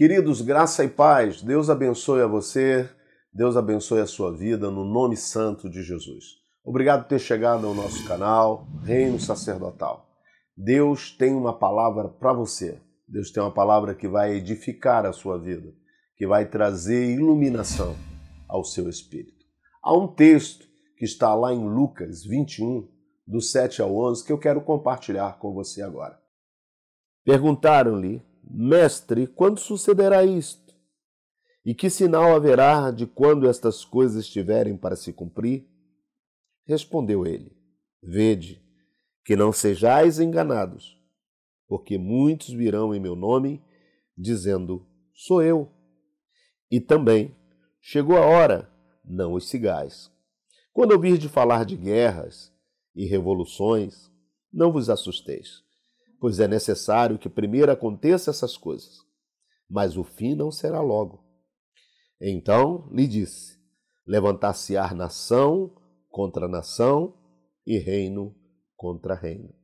Queridos, 0.00 0.40
graça 0.40 0.82
e 0.82 0.88
paz, 0.88 1.42
Deus 1.42 1.68
abençoe 1.68 2.22
a 2.22 2.26
você, 2.26 2.88
Deus 3.30 3.54
abençoe 3.54 4.00
a 4.00 4.06
sua 4.06 4.34
vida, 4.34 4.70
no 4.70 4.82
nome 4.82 5.14
santo 5.14 5.68
de 5.68 5.82
Jesus. 5.82 6.38
Obrigado 6.64 7.02
por 7.02 7.10
ter 7.10 7.18
chegado 7.18 7.66
ao 7.66 7.74
nosso 7.74 8.02
canal, 8.08 8.66
Reino 8.82 9.20
Sacerdotal. 9.20 10.08
Deus 10.56 11.10
tem 11.10 11.34
uma 11.34 11.52
palavra 11.52 12.08
para 12.08 12.32
você, 12.32 12.80
Deus 13.06 13.30
tem 13.30 13.42
uma 13.42 13.52
palavra 13.52 13.94
que 13.94 14.08
vai 14.08 14.36
edificar 14.36 15.04
a 15.04 15.12
sua 15.12 15.38
vida, 15.38 15.70
que 16.16 16.26
vai 16.26 16.48
trazer 16.48 17.14
iluminação 17.14 17.94
ao 18.48 18.64
seu 18.64 18.88
espírito. 18.88 19.44
Há 19.82 19.94
um 19.94 20.08
texto 20.08 20.64
que 20.96 21.04
está 21.04 21.34
lá 21.34 21.52
em 21.52 21.68
Lucas 21.68 22.24
21, 22.24 22.88
do 23.26 23.42
7 23.42 23.82
ao 23.82 23.94
11, 23.94 24.24
que 24.24 24.32
eu 24.32 24.38
quero 24.38 24.62
compartilhar 24.62 25.38
com 25.38 25.52
você 25.52 25.82
agora. 25.82 26.18
Perguntaram-lhe 27.22 28.29
Mestre, 28.52 29.28
quando 29.28 29.60
sucederá 29.60 30.24
isto? 30.24 30.74
E 31.64 31.72
que 31.72 31.88
sinal 31.88 32.34
haverá 32.34 32.90
de 32.90 33.06
quando 33.06 33.48
estas 33.48 33.84
coisas 33.84 34.24
estiverem 34.24 34.76
para 34.76 34.96
se 34.96 35.12
cumprir? 35.12 35.68
Respondeu 36.66 37.24
ele: 37.24 37.56
Vede, 38.02 38.60
que 39.24 39.36
não 39.36 39.52
sejais 39.52 40.18
enganados, 40.18 41.00
porque 41.68 41.96
muitos 41.96 42.48
virão 42.48 42.92
em 42.92 42.98
meu 42.98 43.14
nome, 43.14 43.62
dizendo: 44.18 44.84
Sou 45.14 45.40
eu. 45.40 45.70
E 46.68 46.80
também 46.80 47.36
chegou 47.80 48.16
a 48.16 48.26
hora, 48.26 48.68
não 49.04 49.34
os 49.34 49.48
sigais. 49.48 50.10
Quando 50.72 50.90
ouvir 50.90 51.18
de 51.18 51.28
falar 51.28 51.64
de 51.64 51.76
guerras 51.76 52.52
e 52.96 53.06
revoluções, 53.06 54.10
não 54.52 54.72
vos 54.72 54.90
assusteis 54.90 55.69
pois 56.20 56.38
é 56.38 56.46
necessário 56.46 57.18
que 57.18 57.28
primeiro 57.28 57.72
aconteça 57.72 58.30
essas 58.30 58.56
coisas, 58.56 58.98
mas 59.68 59.96
o 59.96 60.04
fim 60.04 60.34
não 60.34 60.52
será 60.52 60.80
logo. 60.80 61.24
Então 62.20 62.88
lhe 62.92 63.08
disse: 63.08 63.58
Levantar-se-á 64.06 64.92
nação 64.94 65.74
contra 66.10 66.46
nação 66.46 67.16
e 67.66 67.78
reino 67.78 68.36
contra 68.76 69.14
reino. 69.14 69.54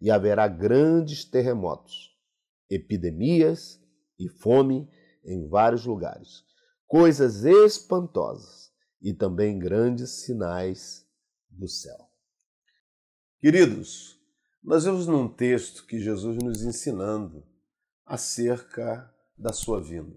E 0.00 0.10
haverá 0.10 0.48
grandes 0.48 1.24
terremotos, 1.24 2.16
epidemias 2.70 3.80
e 4.18 4.28
fome 4.28 4.88
em 5.24 5.46
vários 5.48 5.84
lugares, 5.84 6.44
coisas 6.86 7.44
espantosas 7.44 8.72
e 9.02 9.12
também 9.12 9.58
grandes 9.58 10.24
sinais 10.24 11.06
do 11.50 11.68
céu. 11.68 12.08
Queridos, 13.40 14.17
nós 14.62 14.84
vemos 14.84 15.06
num 15.06 15.28
texto 15.28 15.86
que 15.86 15.98
Jesus 15.98 16.36
nos 16.42 16.62
ensinando 16.62 17.44
acerca 18.04 19.12
da 19.36 19.52
sua 19.52 19.82
vinda. 19.82 20.16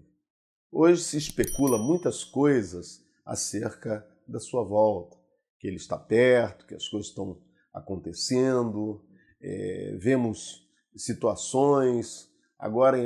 Hoje 0.70 1.02
se 1.02 1.16
especula 1.16 1.78
muitas 1.78 2.24
coisas 2.24 3.04
acerca 3.24 4.06
da 4.26 4.40
sua 4.40 4.64
volta, 4.64 5.16
que 5.58 5.68
ele 5.68 5.76
está 5.76 5.98
perto, 5.98 6.66
que 6.66 6.74
as 6.74 6.88
coisas 6.88 7.08
estão 7.08 7.40
acontecendo, 7.72 9.04
é, 9.40 9.96
vemos 9.98 10.68
situações, 10.96 12.28
agora 12.58 12.98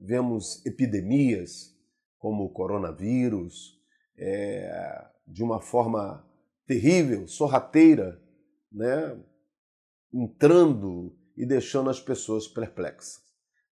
vemos 0.00 0.64
epidemias 0.64 1.74
como 2.18 2.44
o 2.44 2.52
coronavírus, 2.52 3.80
é, 4.16 5.04
de 5.26 5.42
uma 5.42 5.60
forma 5.60 6.24
terrível, 6.66 7.26
sorrateira, 7.26 8.20
né? 8.70 9.18
Entrando 10.12 11.16
e 11.36 11.44
deixando 11.44 11.90
as 11.90 12.00
pessoas 12.00 12.48
perplexas. 12.48 13.24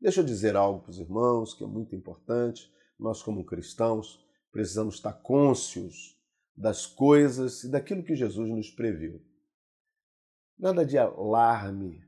Deixa 0.01 0.21
eu 0.21 0.25
dizer 0.25 0.57
algo 0.57 0.81
para 0.81 0.91
os 0.91 0.99
irmãos 0.99 1.55
que 1.55 1.63
é 1.63 1.67
muito 1.67 1.95
importante. 1.95 2.69
Nós, 2.99 3.23
como 3.23 3.45
cristãos, 3.45 4.25
precisamos 4.51 4.97
estar 4.97 5.13
cônscios 5.13 6.19
das 6.57 6.87
coisas 6.87 7.65
e 7.65 7.71
daquilo 7.71 8.03
que 8.03 8.17
Jesus 8.17 8.51
nos 8.51 8.71
previu. 8.71 9.23
Nada 10.59 10.85
de 10.85 10.99
alarme, 10.99 12.05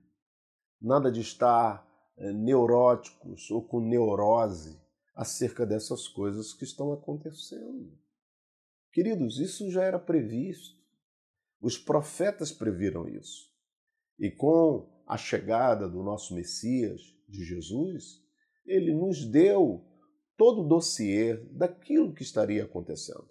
nada 0.80 1.10
de 1.10 1.20
estar 1.20 1.86
eh, 2.16 2.32
neuróticos 2.32 3.50
ou 3.50 3.62
com 3.62 3.80
neurose 3.80 4.80
acerca 5.14 5.64
dessas 5.64 6.08
coisas 6.08 6.52
que 6.52 6.64
estão 6.64 6.92
acontecendo. 6.92 7.96
Queridos, 8.92 9.38
isso 9.38 9.70
já 9.70 9.82
era 9.82 9.98
previsto. 9.98 10.76
Os 11.60 11.78
profetas 11.78 12.52
previram 12.52 13.08
isso. 13.08 13.53
E 14.18 14.30
com 14.30 14.88
a 15.06 15.16
chegada 15.16 15.88
do 15.88 16.02
nosso 16.02 16.34
Messias, 16.34 17.14
de 17.28 17.44
Jesus, 17.44 18.22
ele 18.66 18.94
nos 18.94 19.24
deu 19.24 19.84
todo 20.36 20.62
o 20.62 20.68
dossiê 20.68 21.34
daquilo 21.52 22.14
que 22.14 22.22
estaria 22.22 22.64
acontecendo. 22.64 23.28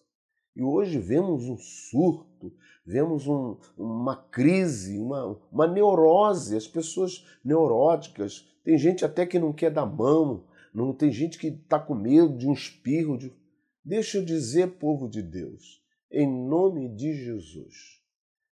E 0.56 0.62
hoje 0.62 1.00
vemos 1.00 1.50
um 1.50 1.58
surto, 1.58 2.54
vemos 2.86 3.28
um, 3.28 3.58
uma 3.78 4.16
crise, 4.16 5.00
uma, 5.00 5.40
uma 5.52 5.68
neurose, 5.68 6.56
as 6.56 6.68
pessoas 6.68 7.26
neuróticas. 7.44 8.48
Tem 8.64 8.78
gente 8.78 9.04
até 9.04 9.26
que 9.26 9.40
não 9.40 9.52
quer 9.52 9.72
dar 9.72 9.86
mão, 9.86 10.46
não 10.74 10.94
tem 10.94 11.12
gente 11.12 11.40
que 11.40 11.48
está 11.48 11.80
com 11.80 11.96
medo 11.96 12.38
de 12.38 12.48
um 12.48 12.54
espirro. 12.54 13.18
De... 13.18 13.34
Deixa 13.84 14.20
eu 14.20 14.26
dizer, 14.26 14.78
povo 14.78 15.10
de 15.10 15.22
Deus, 15.22 15.82
em 16.12 16.28
nome 16.28 16.88
de 16.90 17.14
Jesus, 17.14 18.02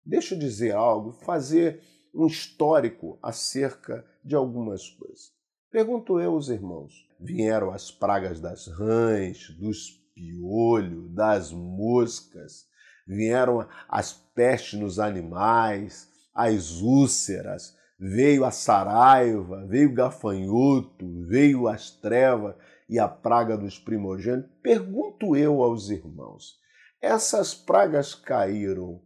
deixa 0.05 0.35
eu 0.35 0.39
dizer 0.39 0.73
algo, 0.73 1.11
fazer 1.11 1.81
um 2.13 2.27
histórico 2.27 3.17
acerca 3.21 4.05
de 4.23 4.35
algumas 4.35 4.89
coisas. 4.89 5.31
Pergunto 5.71 6.19
eu 6.19 6.33
aos 6.33 6.49
irmãos: 6.49 7.07
vieram 7.19 7.71
as 7.71 7.91
pragas 7.91 8.39
das 8.39 8.67
rãs, 8.67 9.49
dos 9.59 9.91
piolhos, 10.15 11.13
das 11.13 11.51
moscas, 11.51 12.65
vieram 13.07 13.67
as 13.87 14.13
pestes 14.13 14.79
nos 14.79 14.99
animais, 14.99 16.09
as 16.33 16.81
úlceras, 16.81 17.75
veio 17.99 18.45
a 18.45 18.51
saraiva, 18.51 19.65
veio 19.67 19.89
o 19.89 19.93
gafanhoto, 19.93 21.25
veio 21.27 21.67
as 21.67 21.91
trevas 21.91 22.55
e 22.89 22.99
a 22.99 23.07
praga 23.07 23.57
dos 23.57 23.77
primogênitos. 23.77 24.51
Pergunto 24.61 25.35
eu 25.35 25.61
aos 25.61 25.89
irmãos: 25.89 26.55
essas 27.01 27.53
pragas 27.53 28.15
caíram 28.15 29.01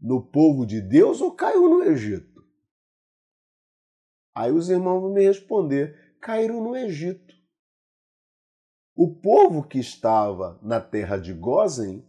no 0.00 0.22
povo 0.22 0.64
de 0.64 0.80
Deus 0.80 1.20
ou 1.20 1.32
caiu 1.32 1.68
no 1.68 1.82
Egito? 1.84 2.42
Aí 4.34 4.52
os 4.52 4.70
irmãos 4.70 5.00
vão 5.00 5.12
me 5.12 5.24
responder: 5.24 6.16
caíram 6.20 6.62
no 6.62 6.76
Egito. 6.76 7.34
O 8.94 9.14
povo 9.20 9.66
que 9.66 9.78
estava 9.78 10.58
na 10.62 10.80
terra 10.80 11.16
de 11.16 11.32
Gozen, 11.32 12.06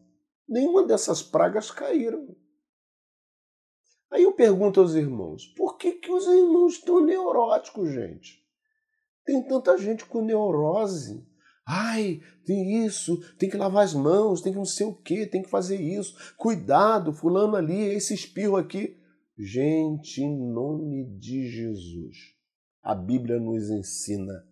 nenhuma 0.48 0.86
dessas 0.86 1.22
pragas 1.22 1.72
caíram. 1.72 2.36
Aí 4.12 4.24
eu 4.24 4.34
pergunto 4.34 4.80
aos 4.80 4.94
irmãos: 4.94 5.48
por 5.56 5.78
que, 5.78 5.94
que 5.94 6.12
os 6.12 6.26
irmãos 6.28 6.74
estão 6.74 7.00
neuróticos, 7.04 7.90
gente? 7.92 8.42
Tem 9.26 9.42
tanta 9.48 9.78
gente 9.78 10.06
com 10.06 10.22
neurose. 10.22 11.26
Ai, 11.66 12.22
tem 12.46 12.86
isso, 12.86 13.20
tem 13.38 13.50
que 13.50 13.58
lavar 13.58 13.84
as 13.84 13.94
mãos, 13.94 14.42
tem 14.42 14.52
que 14.52 14.58
não 14.58 14.66
sei 14.66 14.86
o 14.86 14.94
que, 14.94 15.26
tem 15.26 15.42
que 15.42 15.50
fazer 15.50 15.80
isso. 15.80 16.16
Cuidado, 16.38 17.14
fulano 17.14 17.56
ali, 17.56 17.80
esse 17.80 18.14
espirro 18.14 18.58
aqui. 18.58 18.98
Gente, 19.38 20.22
em 20.22 20.38
nome 20.52 21.06
de 21.18 21.50
Jesus, 21.50 22.18
a 22.84 22.94
Bíblia 22.94 23.40
nos 23.40 23.70
ensina 23.70 24.46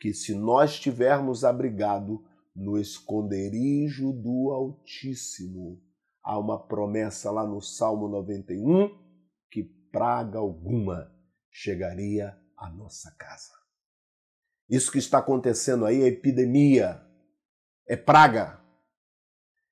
que 0.00 0.12
se 0.12 0.34
nós 0.34 0.72
estivermos 0.72 1.44
abrigados 1.44 2.18
no 2.54 2.78
esconderijo 2.78 4.12
do 4.12 4.50
Altíssimo, 4.50 5.80
há 6.22 6.38
uma 6.38 6.58
promessa 6.66 7.30
lá 7.30 7.46
no 7.46 7.60
Salmo 7.60 8.08
91 8.08 8.90
que 9.50 9.64
praga 9.92 10.38
alguma 10.38 11.10
chegaria 11.50 12.36
à 12.56 12.70
nossa 12.70 13.10
casa. 13.16 13.57
Isso 14.68 14.92
que 14.92 14.98
está 14.98 15.18
acontecendo 15.18 15.86
aí 15.86 16.02
é 16.02 16.08
epidemia, 16.08 17.00
é 17.86 17.96
praga. 17.96 18.60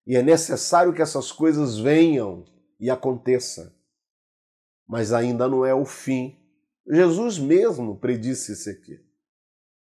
E 0.07 0.17
é 0.17 0.23
necessário 0.23 0.93
que 0.93 1.03
essas 1.03 1.33
coisas 1.33 1.79
venham 1.79 2.45
e 2.79 2.89
aconteçam 2.91 3.77
mas 4.87 5.13
ainda 5.13 5.49
não 5.49 5.65
é 5.65 5.75
o 5.75 5.85
fim. 5.85 6.39
Jesus 6.89 7.39
mesmo 7.39 7.99
predisse 7.99 8.53
isso 8.53 8.71
aqui. 8.71 9.01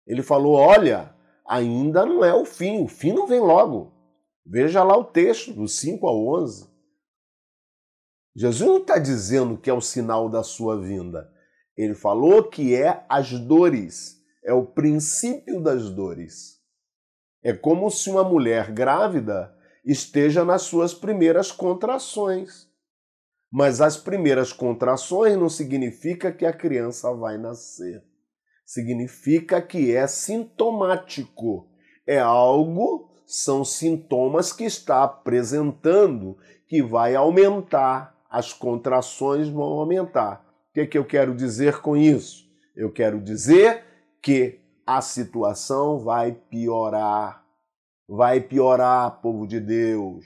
Ele 0.06 0.22
falou: 0.22 0.54
olha, 0.54 1.16
ainda 1.48 2.06
não 2.06 2.24
é 2.26 2.34
o 2.34 2.44
fim, 2.44 2.84
o 2.84 2.88
fim 2.88 3.14
não 3.14 3.26
vem 3.26 3.40
logo. 3.40 3.94
Veja 4.46 4.84
lá 4.84 4.98
o 4.98 5.06
texto, 5.06 5.54
do 5.54 5.68
5 5.68 6.06
ao 6.06 6.28
11. 6.42 6.68
Jesus 8.36 8.70
não 8.70 8.78
está 8.78 8.98
dizendo 8.98 9.58
que 9.58 9.70
é 9.70 9.74
o 9.74 9.82
sinal 9.82 10.30
da 10.30 10.44
sua 10.44 10.80
vinda. 10.80 11.32
Ele 11.78 11.94
falou 11.94 12.44
que 12.44 12.76
é 12.76 13.06
as 13.08 13.32
dores, 13.32 14.19
é 14.44 14.54
o 14.54 14.66
princípio 14.66 15.62
das 15.62 15.90
dores. 15.90 16.60
É 17.44 17.54
como 17.54 17.90
se 17.90 18.10
uma 18.10 18.24
mulher 18.24 18.72
grávida 18.72 19.54
esteja 19.86 20.44
nas 20.44 20.64
suas 20.64 20.94
primeiras 20.94 21.52
contrações. 21.52 22.68
Mas 23.52 23.82
as 23.82 23.98
primeiras 23.98 24.54
contrações 24.54 25.36
não 25.36 25.50
significa 25.50 26.32
que 26.32 26.46
a 26.46 26.54
criança 26.54 27.12
vai 27.14 27.38
nascer. 27.38 28.04
Significa 28.66 29.62
que 29.62 29.96
é 29.96 30.06
sintomático. 30.06 31.68
É 32.06 32.20
algo, 32.20 33.10
são 33.26 33.66
sintomas 33.66 34.54
que 34.54 34.64
está 34.64 35.04
apresentando 35.04 36.38
que 36.68 36.84
vai 36.84 37.16
aumentar, 37.16 38.16
as 38.30 38.54
contrações 38.54 39.50
vão 39.50 39.64
aumentar. 39.64 40.46
O 40.70 40.74
que, 40.74 40.82
é 40.82 40.86
que 40.86 40.98
eu 40.98 41.06
quero 41.06 41.34
dizer 41.34 41.82
com 41.82 41.98
isso? 41.98 42.48
Eu 42.76 42.92
quero 42.92 43.20
dizer 43.20 43.84
que 44.22 44.60
a 44.86 45.02
situação 45.02 46.00
vai 46.00 46.32
piorar. 46.32 47.46
Vai 48.08 48.42
piorar, 48.42 49.22
povo 49.22 49.46
de 49.46 49.60
Deus. 49.60 50.26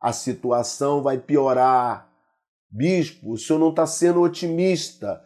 A 0.00 0.12
situação 0.12 1.02
vai 1.02 1.18
piorar. 1.18 2.10
Bispo, 2.70 3.32
o 3.32 3.36
senhor 3.36 3.58
não 3.58 3.70
está 3.70 3.86
sendo 3.86 4.20
otimista. 4.20 5.22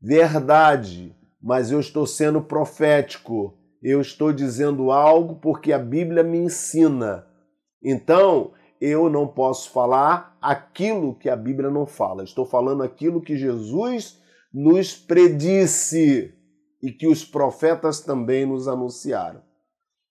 Verdade, 0.00 1.14
mas 1.40 1.70
eu 1.70 1.78
estou 1.78 2.06
sendo 2.06 2.42
profético. 2.42 3.56
Eu 3.82 4.00
estou 4.00 4.32
dizendo 4.32 4.90
algo 4.90 5.36
porque 5.36 5.72
a 5.72 5.78
Bíblia 5.78 6.24
me 6.24 6.38
ensina. 6.38 7.26
Então, 7.82 8.52
eu 8.80 9.08
não 9.08 9.28
posso 9.28 9.70
falar 9.70 10.36
aquilo 10.40 11.14
que 11.14 11.28
a 11.28 11.36
Bíblia 11.36 11.70
não 11.70 11.86
fala. 11.86 12.24
Estou 12.24 12.44
falando 12.44 12.82
aquilo 12.82 13.22
que 13.22 13.36
Jesus 13.36 14.20
nos 14.52 14.94
predisse 14.94 16.34
e 16.86 16.92
que 16.92 17.08
os 17.08 17.24
profetas 17.24 18.00
também 18.00 18.46
nos 18.46 18.68
anunciaram. 18.68 19.42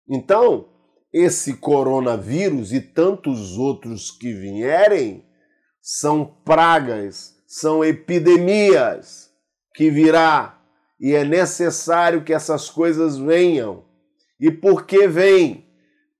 Então, 0.09 0.67
esse 1.13 1.55
coronavírus 1.55 2.73
e 2.73 2.81
tantos 2.81 3.57
outros 3.57 4.11
que 4.11 4.33
vierem 4.33 5.25
são 5.81 6.25
pragas, 6.43 7.33
são 7.47 7.81
epidemias 7.81 9.29
que 9.73 9.89
virá 9.89 10.61
e 10.99 11.15
é 11.15 11.23
necessário 11.23 12.25
que 12.25 12.33
essas 12.33 12.69
coisas 12.69 13.17
venham. 13.17 13.85
E 14.37 14.51
por 14.51 14.85
que 14.85 15.07
vem? 15.07 15.65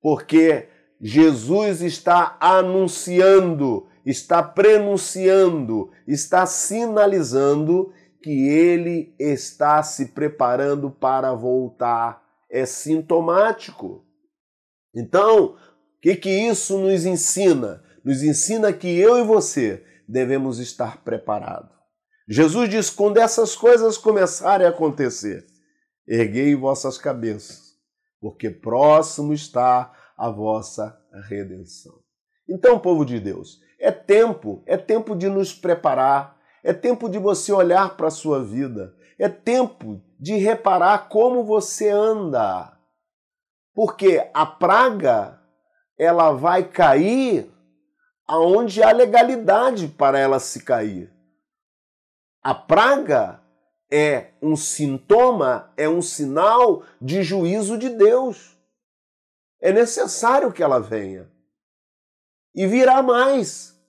Porque 0.02 0.69
Jesus 1.02 1.81
está 1.81 2.38
anunciando, 2.40 3.88
está 4.06 4.42
prenunciando, 4.42 5.92
está 6.07 6.46
sinalizando 6.46 7.92
que 8.25 8.48
ele 8.50 9.13
está 9.19 9.83
se 9.83 10.07
preparando 10.07 10.89
para 10.89 11.31
voltar. 11.36 12.25
É 12.50 12.66
sintomático. 12.66 14.04
Então, 14.95 15.50
o 15.50 15.57
que, 16.01 16.16
que 16.16 16.31
isso 16.31 16.80
nos 16.80 17.06
ensina? 17.06 17.83
Nos 18.04 18.24
ensina 18.24 18.74
que 18.74 18.88
eu 18.88 19.19
e 19.19 19.24
você 19.24 19.86
devemos 20.10 20.57
estar 20.57 21.04
preparados. 21.04 21.69
Jesus 22.27 22.68
diz: 22.68 22.89
quando 22.89 23.18
essas 23.18 23.56
coisas 23.56 23.95
começarem 23.95 24.66
a 24.66 24.71
acontecer, 24.71 25.45
erguei 26.07 26.56
vossas 26.56 26.98
cabeças, 26.98 27.75
porque 28.19 28.50
próximo 28.50 29.36
está 29.36 29.94
a 30.18 30.31
vossa 30.31 31.00
redenção. 31.30 31.94
Então, 32.50 32.80
povo 32.80 33.06
de 33.06 33.19
Deus, 33.19 33.60
é 33.80 33.92
tempo, 33.92 34.63
é 34.66 34.78
tempo 34.78 35.16
de 35.16 35.30
nos 35.30 35.54
preparar, 35.54 36.34
é 36.65 36.73
tempo 36.73 37.07
de 37.07 37.19
você 37.19 37.53
olhar 37.53 37.95
para 37.95 38.07
a 38.07 38.12
sua 38.12 38.44
vida, 38.44 38.91
é 39.19 39.29
tempo 39.29 40.01
de 40.19 40.35
reparar 40.35 41.09
como 41.09 41.44
você 41.44 41.89
anda. 41.89 42.75
Porque 43.71 44.27
a 44.33 44.47
praga, 44.47 45.39
ela 45.95 46.31
vai 46.31 46.63
cair 46.67 47.53
aonde 48.27 48.81
há 48.81 48.91
legalidade 48.91 49.88
para 49.89 50.17
ela 50.17 50.39
se 50.39 50.63
cair. 50.63 51.13
A 52.41 52.56
praga 52.56 53.39
é 53.91 54.31
um 54.41 54.56
sintoma, 54.56 55.71
é 55.77 55.88
um 55.88 56.01
sinal 56.01 56.81
de 57.00 57.21
juízo 57.21 57.77
de 57.77 57.89
Deus. 57.89 58.57
É 59.61 59.71
necessário 59.71 60.51
que 60.51 60.63
ela 60.63 60.79
venha. 60.79 61.31
E 62.56 62.65
virá 62.65 63.03
mais. 63.03 63.79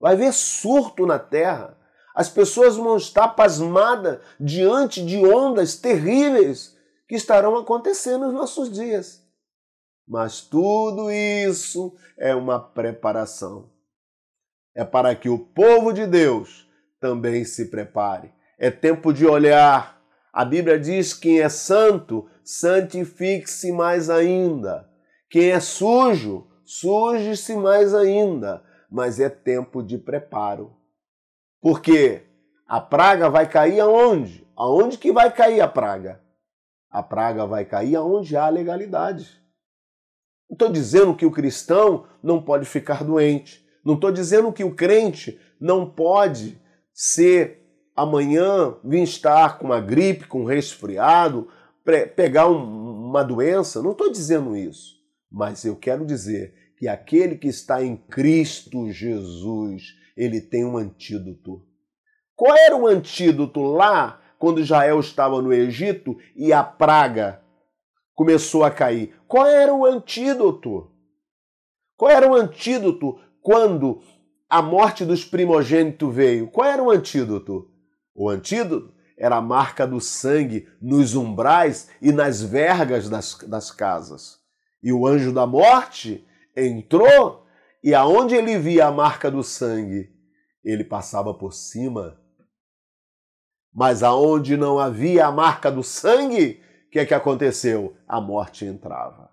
Vai 0.00 0.14
haver 0.14 0.32
surto 0.32 1.04
na 1.04 1.18
terra. 1.18 1.81
As 2.14 2.28
pessoas 2.28 2.76
vão 2.76 2.96
estar 2.96 3.28
pasmadas 3.28 4.20
diante 4.38 5.04
de 5.04 5.18
ondas 5.24 5.76
terríveis 5.76 6.76
que 7.08 7.14
estarão 7.14 7.56
acontecendo 7.56 8.26
nos 8.26 8.34
nossos 8.34 8.70
dias. 8.70 9.22
Mas 10.06 10.40
tudo 10.40 11.10
isso 11.10 11.94
é 12.18 12.34
uma 12.34 12.60
preparação. 12.60 13.70
É 14.74 14.84
para 14.84 15.14
que 15.14 15.28
o 15.28 15.38
povo 15.38 15.92
de 15.92 16.06
Deus 16.06 16.68
também 17.00 17.44
se 17.44 17.66
prepare. 17.66 18.32
É 18.58 18.70
tempo 18.70 19.12
de 19.12 19.26
olhar. 19.26 20.00
A 20.32 20.44
Bíblia 20.44 20.78
diz: 20.78 21.12
quem 21.14 21.40
é 21.40 21.48
santo 21.48 22.28
santifique-se 22.44 23.72
mais 23.72 24.08
ainda. 24.08 24.88
Quem 25.30 25.50
é 25.50 25.60
sujo, 25.60 26.46
suje-se 26.64 27.54
mais 27.56 27.94
ainda. 27.94 28.62
Mas 28.90 29.20
é 29.20 29.28
tempo 29.28 29.82
de 29.82 29.98
preparo. 29.98 30.74
Porque 31.62 32.24
a 32.66 32.80
praga 32.80 33.30
vai 33.30 33.48
cair 33.48 33.78
aonde? 33.78 34.44
Aonde 34.56 34.98
que 34.98 35.12
vai 35.12 35.32
cair 35.32 35.60
a 35.60 35.68
praga? 35.68 36.20
A 36.90 37.02
praga 37.02 37.46
vai 37.46 37.64
cair 37.64 37.94
aonde 37.94 38.36
há 38.36 38.48
legalidade. 38.48 39.40
Não 40.50 40.56
estou 40.56 40.68
dizendo 40.68 41.14
que 41.14 41.24
o 41.24 41.30
cristão 41.30 42.04
não 42.20 42.42
pode 42.42 42.66
ficar 42.66 43.04
doente. 43.04 43.64
Não 43.84 43.94
estou 43.94 44.10
dizendo 44.10 44.52
que 44.52 44.64
o 44.64 44.74
crente 44.74 45.40
não 45.58 45.88
pode 45.88 46.60
ser 46.92 47.64
amanhã 47.94 48.74
vir 48.84 49.04
estar 49.04 49.58
com 49.58 49.66
uma 49.66 49.80
gripe, 49.80 50.26
com 50.26 50.42
um 50.42 50.46
resfriado, 50.46 51.48
pegar 52.16 52.48
um, 52.48 53.08
uma 53.08 53.22
doença. 53.22 53.80
Não 53.80 53.92
estou 53.92 54.10
dizendo 54.10 54.56
isso. 54.56 54.96
Mas 55.30 55.64
eu 55.64 55.76
quero 55.76 56.04
dizer 56.04 56.54
que 56.76 56.88
aquele 56.88 57.36
que 57.36 57.48
está 57.48 57.82
em 57.82 57.96
Cristo 57.96 58.90
Jesus, 58.90 60.01
ele 60.16 60.40
tem 60.40 60.64
um 60.64 60.76
antídoto. 60.76 61.64
Qual 62.34 62.56
era 62.56 62.76
o 62.76 62.86
antídoto 62.86 63.60
lá 63.62 64.20
quando 64.38 64.60
Israel 64.60 64.98
estava 65.00 65.40
no 65.40 65.52
Egito 65.52 66.16
e 66.34 66.52
a 66.52 66.62
praga 66.64 67.42
começou 68.14 68.64
a 68.64 68.70
cair? 68.70 69.14
Qual 69.28 69.46
era 69.46 69.72
o 69.72 69.84
antídoto? 69.84 70.90
Qual 71.96 72.10
era 72.10 72.28
o 72.28 72.34
antídoto 72.34 73.18
quando 73.40 74.02
a 74.48 74.60
morte 74.60 75.04
dos 75.04 75.24
primogênitos 75.24 76.14
veio? 76.14 76.48
Qual 76.48 76.68
era 76.68 76.82
o 76.82 76.90
antídoto? 76.90 77.70
O 78.14 78.28
antídoto 78.28 78.92
era 79.16 79.36
a 79.36 79.40
marca 79.40 79.86
do 79.86 80.00
sangue 80.00 80.68
nos 80.80 81.14
umbrais 81.14 81.88
e 82.00 82.10
nas 82.10 82.42
vergas 82.42 83.08
das, 83.08 83.38
das 83.46 83.70
casas. 83.70 84.38
E 84.82 84.92
o 84.92 85.06
anjo 85.06 85.32
da 85.32 85.46
morte 85.46 86.26
entrou 86.56 87.46
e 87.82 87.94
aonde 87.94 88.34
ele 88.34 88.58
via 88.58 88.86
a 88.86 88.92
marca 88.92 89.30
do 89.30 89.42
sangue, 89.42 90.10
ele 90.64 90.84
passava 90.84 91.34
por 91.34 91.52
cima. 91.52 92.20
Mas 93.72 94.02
aonde 94.02 94.56
não 94.56 94.78
havia 94.78 95.26
a 95.26 95.32
marca 95.32 95.70
do 95.70 95.82
sangue, 95.82 96.62
o 96.86 96.90
que 96.90 96.98
é 97.00 97.06
que 97.06 97.14
aconteceu? 97.14 97.96
A 98.06 98.20
morte 98.20 98.64
entrava. 98.64 99.32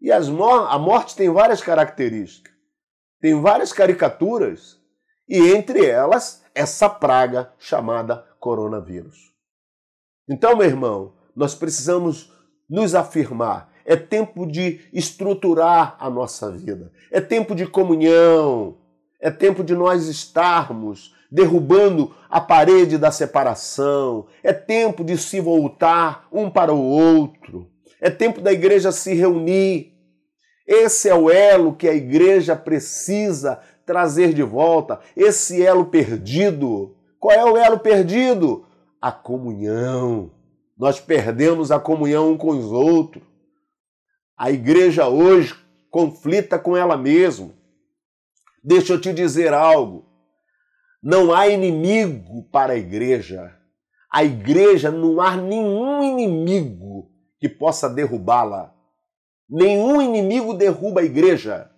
E 0.00 0.16
mor 0.30 0.68
a 0.70 0.78
morte 0.78 1.16
tem 1.16 1.28
várias 1.28 1.60
características, 1.60 2.54
tem 3.20 3.40
várias 3.40 3.72
caricaturas, 3.72 4.80
e 5.28 5.38
entre 5.52 5.84
elas 5.84 6.42
essa 6.54 6.88
praga 6.88 7.52
chamada 7.58 8.26
coronavírus. 8.38 9.30
Então, 10.28 10.56
meu 10.56 10.66
irmão, 10.66 11.16
nós 11.34 11.54
precisamos 11.54 12.32
nos 12.68 12.94
afirmar. 12.94 13.72
É 13.90 13.96
tempo 13.96 14.46
de 14.46 14.80
estruturar 14.92 15.96
a 15.98 16.08
nossa 16.08 16.50
vida. 16.50 16.92
É 17.10 17.20
tempo 17.20 17.54
de 17.54 17.66
comunhão. 17.66 18.76
É 19.20 19.30
tempo 19.30 19.64
de 19.64 19.74
nós 19.74 20.06
estarmos 20.06 21.14
derrubando 21.30 22.14
a 22.28 22.40
parede 22.40 22.96
da 22.96 23.10
separação. 23.10 24.26
É 24.42 24.52
tempo 24.52 25.02
de 25.02 25.18
se 25.18 25.40
voltar 25.40 26.28
um 26.32 26.48
para 26.48 26.72
o 26.72 26.80
outro. 26.80 27.68
É 28.00 28.08
tempo 28.08 28.40
da 28.40 28.52
igreja 28.52 28.92
se 28.92 29.12
reunir. 29.14 29.92
Esse 30.66 31.08
é 31.08 31.14
o 31.14 31.28
elo 31.28 31.74
que 31.74 31.88
a 31.88 31.94
igreja 31.94 32.54
precisa 32.54 33.60
trazer 33.84 34.32
de 34.32 34.42
volta. 34.42 35.00
Esse 35.16 35.60
elo 35.60 35.86
perdido 35.86 36.94
qual 37.20 37.36
é 37.36 37.44
o 37.44 37.56
elo 37.58 37.78
perdido? 37.78 38.64
A 38.98 39.12
comunhão. 39.12 40.30
Nós 40.76 40.98
perdemos 40.98 41.70
a 41.70 41.78
comunhão 41.78 42.32
um 42.32 42.38
com 42.38 42.48
os 42.48 42.72
outros. 42.72 43.22
A 44.40 44.50
igreja 44.50 45.06
hoje 45.06 45.54
conflita 45.90 46.58
com 46.58 46.74
ela 46.74 46.96
mesma. 46.96 47.54
Deixa 48.64 48.94
eu 48.94 48.98
te 48.98 49.12
dizer 49.12 49.52
algo. 49.52 50.08
Não 51.02 51.30
há 51.30 51.46
inimigo 51.46 52.48
para 52.50 52.72
a 52.72 52.76
igreja. 52.78 53.54
A 54.10 54.24
igreja 54.24 54.90
não 54.90 55.20
há 55.20 55.36
nenhum 55.36 56.02
inimigo 56.02 57.12
que 57.38 57.50
possa 57.50 57.86
derrubá-la. 57.86 58.74
Nenhum 59.46 60.00
inimigo 60.00 60.54
derruba 60.54 61.02
a 61.02 61.04
igreja. 61.04 61.70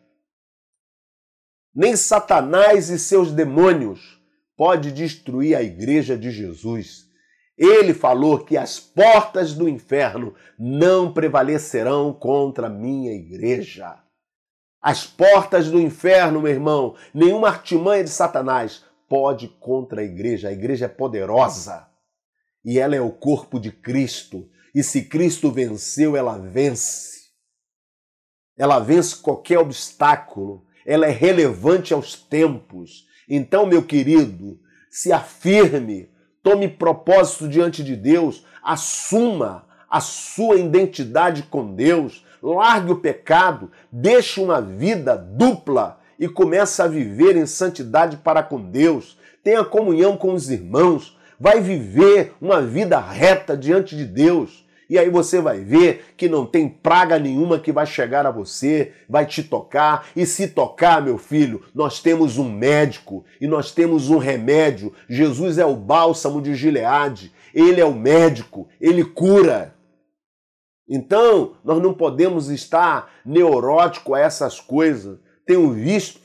Nem 1.74 1.96
Satanás 1.96 2.90
e 2.90 2.96
seus 2.96 3.32
demônios 3.32 4.22
pode 4.56 4.92
destruir 4.92 5.56
a 5.56 5.64
igreja 5.64 6.16
de 6.16 6.30
Jesus. 6.30 7.10
Ele 7.56 7.92
falou 7.92 8.44
que 8.44 8.56
as 8.56 8.80
portas 8.80 9.54
do 9.54 9.68
inferno 9.68 10.34
não 10.58 11.12
prevalecerão 11.12 12.12
contra 12.12 12.66
a 12.66 12.70
minha 12.70 13.12
igreja. 13.12 13.98
As 14.80 15.06
portas 15.06 15.70
do 15.70 15.80
inferno, 15.80 16.40
meu 16.40 16.50
irmão, 16.50 16.96
nenhuma 17.14 17.48
artimanha 17.48 18.02
de 18.02 18.10
Satanás 18.10 18.84
pode 19.08 19.48
contra 19.60 20.00
a 20.00 20.04
igreja. 20.04 20.48
A 20.48 20.52
igreja 20.52 20.86
é 20.86 20.88
poderosa 20.88 21.86
e 22.64 22.78
ela 22.78 22.96
é 22.96 23.00
o 23.00 23.10
corpo 23.10 23.60
de 23.60 23.70
Cristo. 23.70 24.48
E 24.74 24.82
se 24.82 25.04
Cristo 25.04 25.50
venceu, 25.50 26.16
ela 26.16 26.38
vence. 26.38 27.30
Ela 28.56 28.78
vence 28.78 29.16
qualquer 29.16 29.58
obstáculo. 29.58 30.64
Ela 30.86 31.06
é 31.06 31.10
relevante 31.10 31.92
aos 31.92 32.16
tempos. 32.16 33.06
Então, 33.28 33.66
meu 33.66 33.84
querido, 33.84 34.58
se 34.90 35.12
afirme, 35.12 36.11
tome 36.42 36.68
propósito 36.68 37.48
diante 37.48 37.82
de 37.82 37.94
Deus, 37.94 38.44
assuma 38.62 39.64
a 39.88 40.00
sua 40.00 40.56
identidade 40.56 41.42
com 41.44 41.74
Deus, 41.74 42.24
largue 42.42 42.92
o 42.92 42.96
pecado, 42.96 43.70
deixe 43.90 44.40
uma 44.40 44.60
vida 44.60 45.16
dupla 45.16 46.00
e 46.18 46.28
comece 46.28 46.80
a 46.80 46.86
viver 46.86 47.36
em 47.36 47.46
santidade 47.46 48.16
para 48.16 48.42
com 48.42 48.60
Deus. 48.60 49.18
Tenha 49.44 49.64
comunhão 49.64 50.16
com 50.16 50.32
os 50.32 50.50
irmãos, 50.50 51.18
vai 51.38 51.60
viver 51.60 52.34
uma 52.40 52.62
vida 52.62 52.98
reta 52.98 53.56
diante 53.56 53.96
de 53.96 54.04
Deus. 54.04 54.61
E 54.92 54.98
aí 54.98 55.08
você 55.08 55.40
vai 55.40 55.60
ver 55.60 56.12
que 56.18 56.28
não 56.28 56.44
tem 56.44 56.68
praga 56.68 57.18
nenhuma 57.18 57.58
que 57.58 57.72
vai 57.72 57.86
chegar 57.86 58.26
a 58.26 58.30
você, 58.30 58.92
vai 59.08 59.24
te 59.24 59.42
tocar. 59.42 60.06
E 60.14 60.26
se 60.26 60.48
tocar, 60.48 61.00
meu 61.00 61.16
filho, 61.16 61.62
nós 61.74 62.00
temos 62.00 62.36
um 62.36 62.52
médico 62.52 63.24
e 63.40 63.46
nós 63.46 63.72
temos 63.72 64.10
um 64.10 64.18
remédio. 64.18 64.92
Jesus 65.08 65.56
é 65.56 65.64
o 65.64 65.74
bálsamo 65.74 66.42
de 66.42 66.54
Gileade. 66.54 67.32
Ele 67.54 67.80
é 67.80 67.84
o 67.86 67.94
médico, 67.94 68.68
ele 68.78 69.02
cura. 69.02 69.74
Então, 70.86 71.54
nós 71.64 71.82
não 71.82 71.94
podemos 71.94 72.50
estar 72.50 73.10
neurótico 73.24 74.12
a 74.12 74.20
essas 74.20 74.60
coisas. 74.60 75.18
Tenho 75.46 75.72
visto 75.72 76.20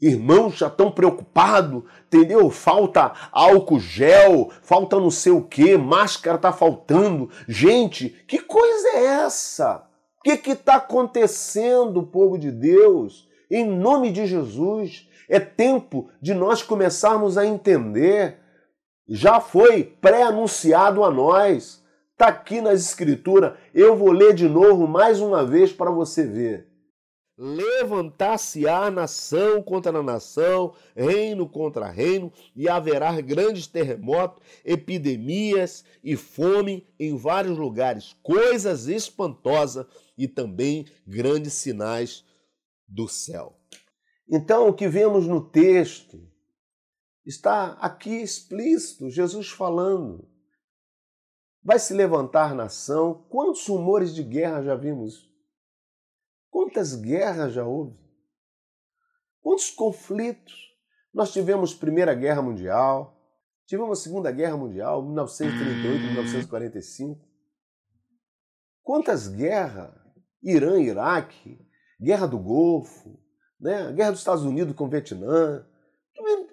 Irmãos 0.00 0.58
já 0.58 0.66
estão 0.66 0.90
preocupados, 0.90 1.82
entendeu? 2.06 2.50
Falta 2.50 3.12
álcool 3.32 3.80
gel, 3.80 4.50
falta 4.62 5.00
não 5.00 5.10
sei 5.10 5.32
o 5.32 5.42
que, 5.42 5.76
máscara 5.78 6.36
está 6.36 6.52
faltando. 6.52 7.30
Gente, 7.48 8.10
que 8.28 8.38
coisa 8.38 8.88
é 8.88 9.04
essa? 9.24 9.88
O 10.18 10.22
que 10.22 10.50
está 10.50 10.74
acontecendo, 10.76 12.02
povo 12.02 12.36
de 12.36 12.50
Deus? 12.50 13.26
Em 13.50 13.64
nome 13.64 14.10
de 14.10 14.26
Jesus, 14.26 15.08
é 15.28 15.40
tempo 15.40 16.10
de 16.20 16.34
nós 16.34 16.62
começarmos 16.62 17.38
a 17.38 17.46
entender. 17.46 18.38
Já 19.08 19.40
foi 19.40 19.84
pré-anunciado 19.84 21.04
a 21.04 21.10
nós. 21.10 21.82
Está 22.12 22.28
aqui 22.28 22.60
nas 22.60 22.80
Escrituras. 22.80 23.54
Eu 23.72 23.96
vou 23.96 24.10
ler 24.10 24.34
de 24.34 24.48
novo 24.48 24.86
mais 24.86 25.20
uma 25.20 25.44
vez 25.44 25.72
para 25.72 25.90
você 25.90 26.26
ver. 26.26 26.75
Levantar-se-á 27.38 28.90
nação 28.90 29.62
contra 29.62 30.02
nação, 30.02 30.74
reino 30.94 31.46
contra 31.46 31.90
reino, 31.90 32.32
e 32.54 32.66
haverá 32.66 33.20
grandes 33.20 33.66
terremotos, 33.66 34.42
epidemias 34.64 35.84
e 36.02 36.16
fome 36.16 36.86
em 36.98 37.14
vários 37.16 37.58
lugares, 37.58 38.16
coisas 38.22 38.86
espantosas 38.86 39.86
e 40.16 40.26
também 40.26 40.86
grandes 41.06 41.52
sinais 41.52 42.24
do 42.88 43.06
céu. 43.06 43.58
Então, 44.28 44.68
o 44.68 44.74
que 44.74 44.88
vemos 44.88 45.26
no 45.26 45.40
texto 45.50 46.26
está 47.24 47.72
aqui 47.72 48.22
explícito, 48.22 49.10
Jesus 49.10 49.48
falando. 49.48 50.26
Vai 51.62 51.78
se 51.78 51.92
levantar 51.92 52.54
nação, 52.54 53.26
quantos 53.28 53.66
rumores 53.66 54.14
de 54.14 54.22
guerra 54.22 54.62
já 54.62 54.74
vimos? 54.74 55.25
Quantas 56.76 56.94
guerras 56.94 57.54
já 57.54 57.64
houve? 57.64 57.98
Quantos 59.40 59.70
conflitos? 59.70 60.76
Nós 61.10 61.32
tivemos 61.32 61.72
Primeira 61.72 62.14
Guerra 62.14 62.42
Mundial, 62.42 63.18
tivemos 63.64 64.02
Segunda 64.02 64.30
Guerra 64.30 64.58
Mundial, 64.58 65.02
1938, 65.02 66.04
1945. 66.04 67.26
Quantas 68.82 69.26
guerras? 69.26 69.90
Irã, 70.42 70.78
Iraque, 70.78 71.66
Guerra 71.98 72.26
do 72.26 72.38
Golfo, 72.38 73.18
né? 73.58 73.90
Guerra 73.92 74.10
dos 74.10 74.20
Estados 74.20 74.44
Unidos 74.44 74.76
com 74.76 74.84
o 74.84 74.90
Vietnã, 74.90 75.66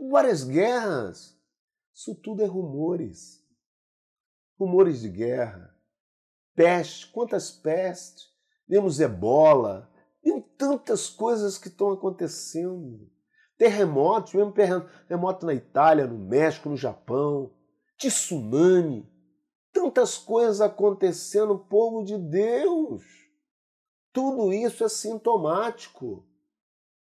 várias 0.10 0.46
guerras. 0.46 1.38
Isso 1.94 2.15
tudo 2.15 2.42
é 2.42 2.46
rumores. 2.46 3.46
Rumores 4.58 5.01
de 5.01 5.10
guerra. 5.10 5.77
Peste, 6.56 7.08
quantas 7.08 7.51
pestes? 7.51 8.32
Vemos 8.65 9.01
ebola, 9.01 9.92
e 10.24 10.42
tantas 10.58 11.10
coisas 11.10 11.58
que 11.58 11.68
estão 11.68 11.92
acontecendo. 11.92 13.12
Terremotos, 13.58 14.34
mesmo 14.34 14.51
terremoto 14.51 15.46
na 15.46 15.53
Itália, 15.53 16.08
no 16.08 16.18
México, 16.18 16.70
no 16.70 16.77
Japão, 16.77 17.53
tsunami, 17.98 19.08
tantas 19.72 20.18
coisas 20.18 20.62
acontecendo, 20.62 21.58
povo 21.58 22.03
de 22.03 22.18
Deus. 22.18 23.03
Tudo 24.12 24.53
isso 24.53 24.84
é 24.84 24.89
sintomático. 24.89 26.27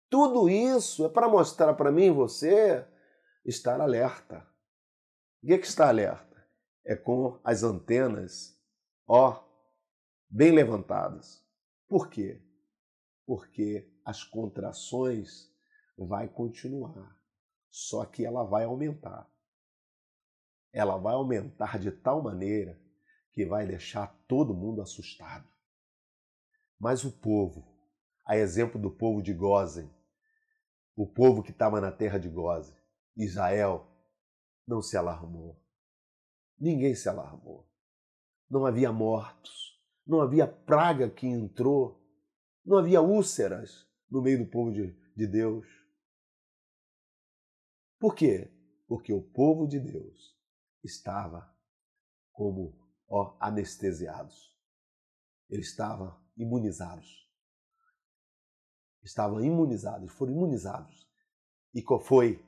Tudo 0.09 0.47
isso 0.50 1.05
é 1.05 1.09
para 1.09 1.27
mostrar 1.27 1.74
para 1.74 1.91
mim 1.91 2.05
e 2.05 2.12
você 2.12 2.88
estar 3.45 3.81
alerta. 3.81 4.47
O 5.43 5.47
que 5.47 5.53
é 5.53 5.57
que 5.57 5.67
está 5.67 5.89
alerta? 5.89 6.35
É 6.85 6.95
com 6.95 7.39
as 7.43 7.63
antenas, 7.63 8.57
ó, 9.07 9.43
bem 10.29 10.51
levantadas. 10.51 11.43
Por 11.88 12.09
quê? 12.09 12.44
Porque 13.25 13.91
as 14.03 14.24
contrações 14.24 15.51
vai 15.98 16.27
continuar, 16.27 17.17
só 17.70 18.05
que 18.05 18.25
ela 18.25 18.44
vai 18.44 18.65
aumentar. 18.65 19.29
Ela 20.72 20.98
vai 20.98 21.15
aumentar 21.15 21.79
de 21.79 21.91
tal 21.91 22.22
maneira 22.22 22.79
que 23.32 23.46
vai 23.46 23.65
deixar 23.65 24.08
todo 24.27 24.53
mundo 24.53 24.82
assustado. 24.82 25.48
Mas 26.79 27.03
o 27.03 27.12
povo, 27.12 27.65
a 28.25 28.38
exemplo 28.38 28.79
do 28.79 28.91
povo 28.91 29.22
de 29.22 29.34
Gozen, 29.34 29.89
o 30.96 31.08
povo 31.08 31.41
que 31.41 31.51
estava 31.51 31.82
na 31.82 31.91
terra 31.91 32.17
de 32.17 32.29
Gozen, 32.29 32.75
Israel, 33.15 33.88
não 34.67 34.82
se 34.82 34.98
alarmou. 34.98 35.62
Ninguém 36.60 36.96
se 36.96 37.10
alarmou. 37.10 37.70
Não 38.50 38.65
havia 38.65 38.91
mortos, 38.91 39.82
não 40.05 40.22
havia 40.22 40.48
praga 40.48 41.10
que 41.10 41.25
entrou 41.25 42.04
não 42.65 42.77
havia 42.77 43.01
úlceras 43.01 43.88
no 44.10 44.22
meio 44.22 44.39
do 44.43 44.50
povo 44.50 44.72
de, 44.72 44.91
de 45.15 45.27
Deus. 45.27 45.67
Por 48.00 48.15
quê? 48.15 48.51
Porque 48.88 49.13
o 49.13 49.22
povo 49.22 49.67
de 49.67 49.79
Deus 49.79 50.36
estava 50.84 51.53
como 52.31 52.77
ó, 53.07 53.38
anestesiados. 53.39 54.53
Eles 55.50 55.67
estavam 55.67 56.19
imunizados. 56.36 57.25
Estavam 59.03 59.43
imunizados, 59.43 60.12
foram 60.13 60.34
imunizados. 60.34 61.07
E 61.74 61.81
qual 61.81 62.00
foi? 62.00 62.43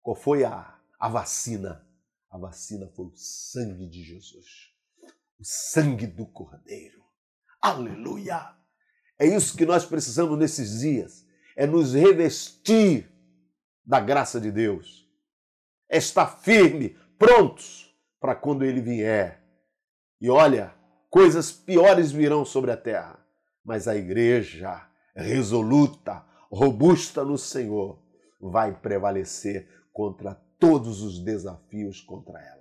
Qual 0.00 0.14
foi 0.14 0.44
a, 0.44 0.80
a 0.98 1.08
vacina? 1.08 1.84
A 2.30 2.38
vacina 2.38 2.86
foi 2.88 3.06
o 3.06 3.16
sangue 3.16 3.88
de 3.88 4.04
Jesus. 4.04 4.74
O 5.38 5.44
sangue 5.44 6.06
do 6.06 6.26
Cordeiro. 6.26 7.04
Aleluia! 7.60 8.57
É 9.18 9.26
isso 9.26 9.56
que 9.56 9.66
nós 9.66 9.84
precisamos 9.84 10.38
nesses 10.38 10.80
dias. 10.80 11.26
É 11.56 11.66
nos 11.66 11.94
revestir 11.94 13.10
da 13.84 14.00
graça 14.00 14.40
de 14.40 14.50
Deus. 14.50 15.08
É 15.88 15.98
estar 15.98 16.26
firme, 16.26 16.96
prontos 17.18 17.92
para 18.20 18.34
quando 18.34 18.64
ele 18.64 18.80
vier. 18.80 19.42
E 20.20 20.30
olha, 20.30 20.74
coisas 21.10 21.50
piores 21.50 22.12
virão 22.12 22.44
sobre 22.44 22.70
a 22.70 22.76
terra, 22.76 23.18
mas 23.64 23.88
a 23.88 23.96
igreja 23.96 24.86
resoluta, 25.14 26.24
robusta 26.50 27.24
no 27.24 27.36
Senhor, 27.36 27.98
vai 28.40 28.72
prevalecer 28.72 29.68
contra 29.92 30.34
todos 30.60 31.02
os 31.02 31.18
desafios 31.18 32.00
contra 32.00 32.38
ela. 32.40 32.58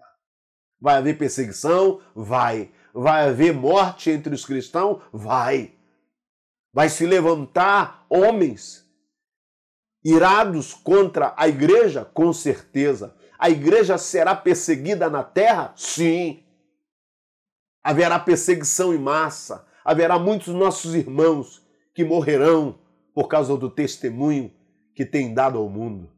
Vai 0.80 0.98
haver 0.98 1.18
perseguição? 1.18 2.02
Vai. 2.16 2.72
Vai 2.94 3.30
haver 3.30 3.54
morte 3.54 4.10
entre 4.10 4.34
os 4.34 4.46
cristãos? 4.46 5.02
Vai. 5.12 5.77
Vai 6.78 6.90
se 6.90 7.08
levantar 7.08 8.06
homens 8.08 8.88
irados 10.06 10.76
contra 10.76 11.34
a 11.36 11.48
igreja? 11.48 12.06
Com 12.06 12.32
certeza. 12.32 13.18
A 13.40 13.50
igreja 13.50 13.98
será 13.98 14.36
perseguida 14.36 15.10
na 15.10 15.24
terra? 15.24 15.74
Sim. 15.76 16.46
Haverá 17.84 18.20
perseguição 18.20 18.94
em 18.94 19.00
massa. 19.00 19.68
Haverá 19.84 20.20
muitos 20.20 20.54
nossos 20.54 20.94
irmãos 20.94 21.68
que 21.96 22.06
morrerão 22.06 22.80
por 23.12 23.28
causa 23.28 23.58
do 23.58 23.72
testemunho 23.72 24.54
que 24.94 25.04
tem 25.04 25.34
dado 25.34 25.58
ao 25.58 25.68
mundo. 25.68 26.16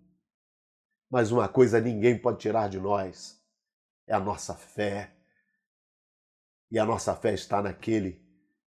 Mas 1.09 1.31
uma 1.31 1.47
coisa 1.47 1.79
ninguém 1.79 2.19
pode 2.19 2.39
tirar 2.39 2.67
de 2.67 2.81
nós: 2.81 3.41
é 4.05 4.13
a 4.13 4.19
nossa 4.19 4.53
fé. 4.53 5.15
E 6.69 6.77
a 6.77 6.83
nossa 6.83 7.15
fé 7.15 7.33
está 7.33 7.61
naquele 7.61 8.28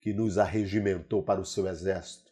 que 0.07 0.13
nos 0.13 0.39
arregimentou 0.39 1.21
para 1.21 1.41
o 1.41 1.45
seu 1.45 1.67
exército. 1.67 2.31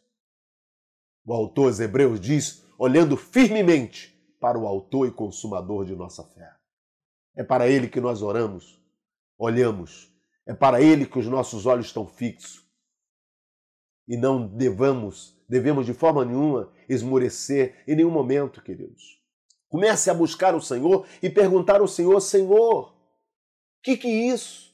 O 1.25 1.33
autor 1.33 1.65
aos 1.65 1.81
Hebreus 1.81 2.21
diz: 2.21 2.63
olhando 2.79 3.17
firmemente 3.17 4.17
para 4.39 4.57
o 4.57 4.65
autor 4.65 5.09
e 5.09 5.11
consumador 5.11 5.83
de 5.83 5.93
nossa 5.93 6.23
fé. 6.23 6.55
É 7.35 7.43
para 7.43 7.67
ele 7.67 7.89
que 7.89 7.99
nós 7.99 8.21
oramos, 8.21 8.81
olhamos, 9.37 10.09
é 10.45 10.53
para 10.53 10.81
ele 10.81 11.05
que 11.05 11.19
os 11.19 11.27
nossos 11.27 11.65
olhos 11.65 11.87
estão 11.87 12.07
fixos. 12.07 12.65
E 14.07 14.15
não 14.15 14.47
devamos, 14.47 15.37
devemos 15.49 15.85
de 15.85 15.93
forma 15.93 16.23
nenhuma 16.23 16.71
esmorecer 16.87 17.83
em 17.85 17.97
nenhum 17.97 18.09
momento, 18.11 18.63
queridos. 18.63 19.21
Comece 19.67 20.09
a 20.09 20.13
buscar 20.13 20.55
o 20.55 20.61
Senhor 20.61 21.05
e 21.21 21.29
perguntar 21.29 21.81
ao 21.81 21.89
Senhor: 21.89 22.21
Senhor, 22.21 22.93
o 22.93 23.81
que 23.83 23.97
que 23.97 24.07
é 24.07 24.33
isso? 24.33 24.73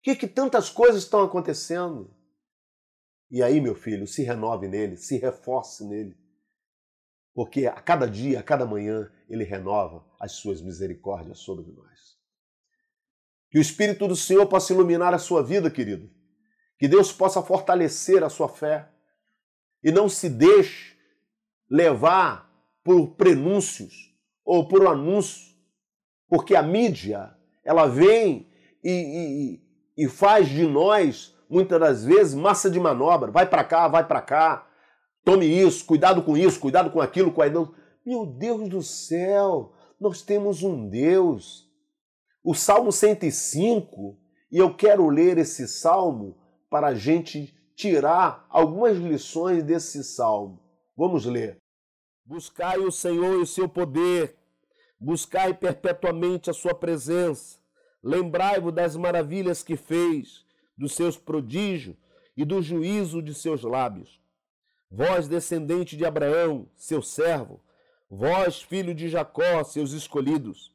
O 0.00 0.02
que 0.02 0.14
que 0.14 0.28
tantas 0.28 0.68
coisas 0.68 1.04
estão 1.04 1.22
acontecendo? 1.22 2.17
E 3.30 3.42
aí, 3.42 3.60
meu 3.60 3.74
filho, 3.74 4.06
se 4.06 4.22
renove 4.22 4.68
nele, 4.68 4.96
se 4.96 5.18
reforce 5.18 5.86
nele. 5.86 6.16
Porque 7.34 7.66
a 7.66 7.80
cada 7.80 8.06
dia, 8.06 8.40
a 8.40 8.42
cada 8.42 8.66
manhã, 8.66 9.10
ele 9.28 9.44
renova 9.44 10.04
as 10.18 10.32
suas 10.32 10.60
misericórdias 10.62 11.38
sobre 11.38 11.70
nós. 11.70 12.18
Que 13.50 13.58
o 13.58 13.62
Espírito 13.62 14.08
do 14.08 14.16
Senhor 14.16 14.46
possa 14.46 14.72
iluminar 14.72 15.14
a 15.14 15.18
sua 15.18 15.42
vida, 15.42 15.70
querido. 15.70 16.10
Que 16.78 16.88
Deus 16.88 17.12
possa 17.12 17.42
fortalecer 17.42 18.24
a 18.24 18.28
sua 18.28 18.48
fé. 18.48 18.90
E 19.82 19.92
não 19.92 20.08
se 20.08 20.28
deixe 20.28 20.96
levar 21.70 22.50
por 22.82 23.14
prenúncios 23.14 24.14
ou 24.44 24.66
por 24.66 24.86
anúncio. 24.86 25.54
Porque 26.28 26.56
a 26.56 26.62
mídia, 26.62 27.34
ela 27.64 27.86
vem 27.86 28.50
e, 28.82 29.60
e, 29.96 30.04
e 30.04 30.08
faz 30.08 30.48
de 30.48 30.66
nós 30.66 31.37
muitas 31.48 31.80
das 31.80 32.04
vezes, 32.04 32.34
massa 32.34 32.70
de 32.70 32.78
manobra. 32.78 33.30
Vai 33.30 33.48
para 33.48 33.64
cá, 33.64 33.88
vai 33.88 34.06
para 34.06 34.20
cá. 34.20 34.66
Tome 35.24 35.46
isso, 35.46 35.84
cuidado 35.84 36.22
com 36.22 36.36
isso, 36.36 36.60
cuidado 36.60 36.90
com 36.90 37.00
aquilo, 37.00 37.30
aquilo. 37.40 37.74
Meu 38.04 38.24
Deus 38.24 38.68
do 38.68 38.82
céu, 38.82 39.72
nós 40.00 40.22
temos 40.22 40.62
um 40.62 40.88
Deus. 40.88 41.68
O 42.42 42.54
Salmo 42.54 42.92
105, 42.92 44.18
e 44.50 44.58
eu 44.58 44.74
quero 44.74 45.08
ler 45.08 45.38
esse 45.38 45.68
salmo 45.68 46.36
para 46.70 46.88
a 46.88 46.94
gente 46.94 47.54
tirar 47.74 48.46
algumas 48.48 48.96
lições 48.96 49.62
desse 49.62 50.02
salmo. 50.02 50.60
Vamos 50.96 51.26
ler. 51.26 51.58
Buscai 52.24 52.78
o 52.78 52.90
Senhor 52.90 53.38
e 53.38 53.42
o 53.42 53.46
seu 53.46 53.68
poder, 53.68 54.36
buscai 54.98 55.54
perpetuamente 55.54 56.50
a 56.50 56.52
sua 56.52 56.74
presença. 56.74 57.58
Lembrai-vos 58.02 58.72
das 58.72 58.96
maravilhas 58.96 59.62
que 59.62 59.76
fez 59.76 60.47
dos 60.78 60.94
seus 60.94 61.18
prodígios 61.18 61.96
e 62.36 62.44
do 62.44 62.62
juízo 62.62 63.20
de 63.20 63.34
seus 63.34 63.62
lábios. 63.64 64.20
Vós, 64.88 65.26
descendente 65.26 65.96
de 65.96 66.06
Abraão, 66.06 66.68
seu 66.76 67.02
servo, 67.02 67.60
vós, 68.08 68.62
filho 68.62 68.94
de 68.94 69.08
Jacó, 69.08 69.64
seus 69.64 69.90
escolhidos. 69.92 70.72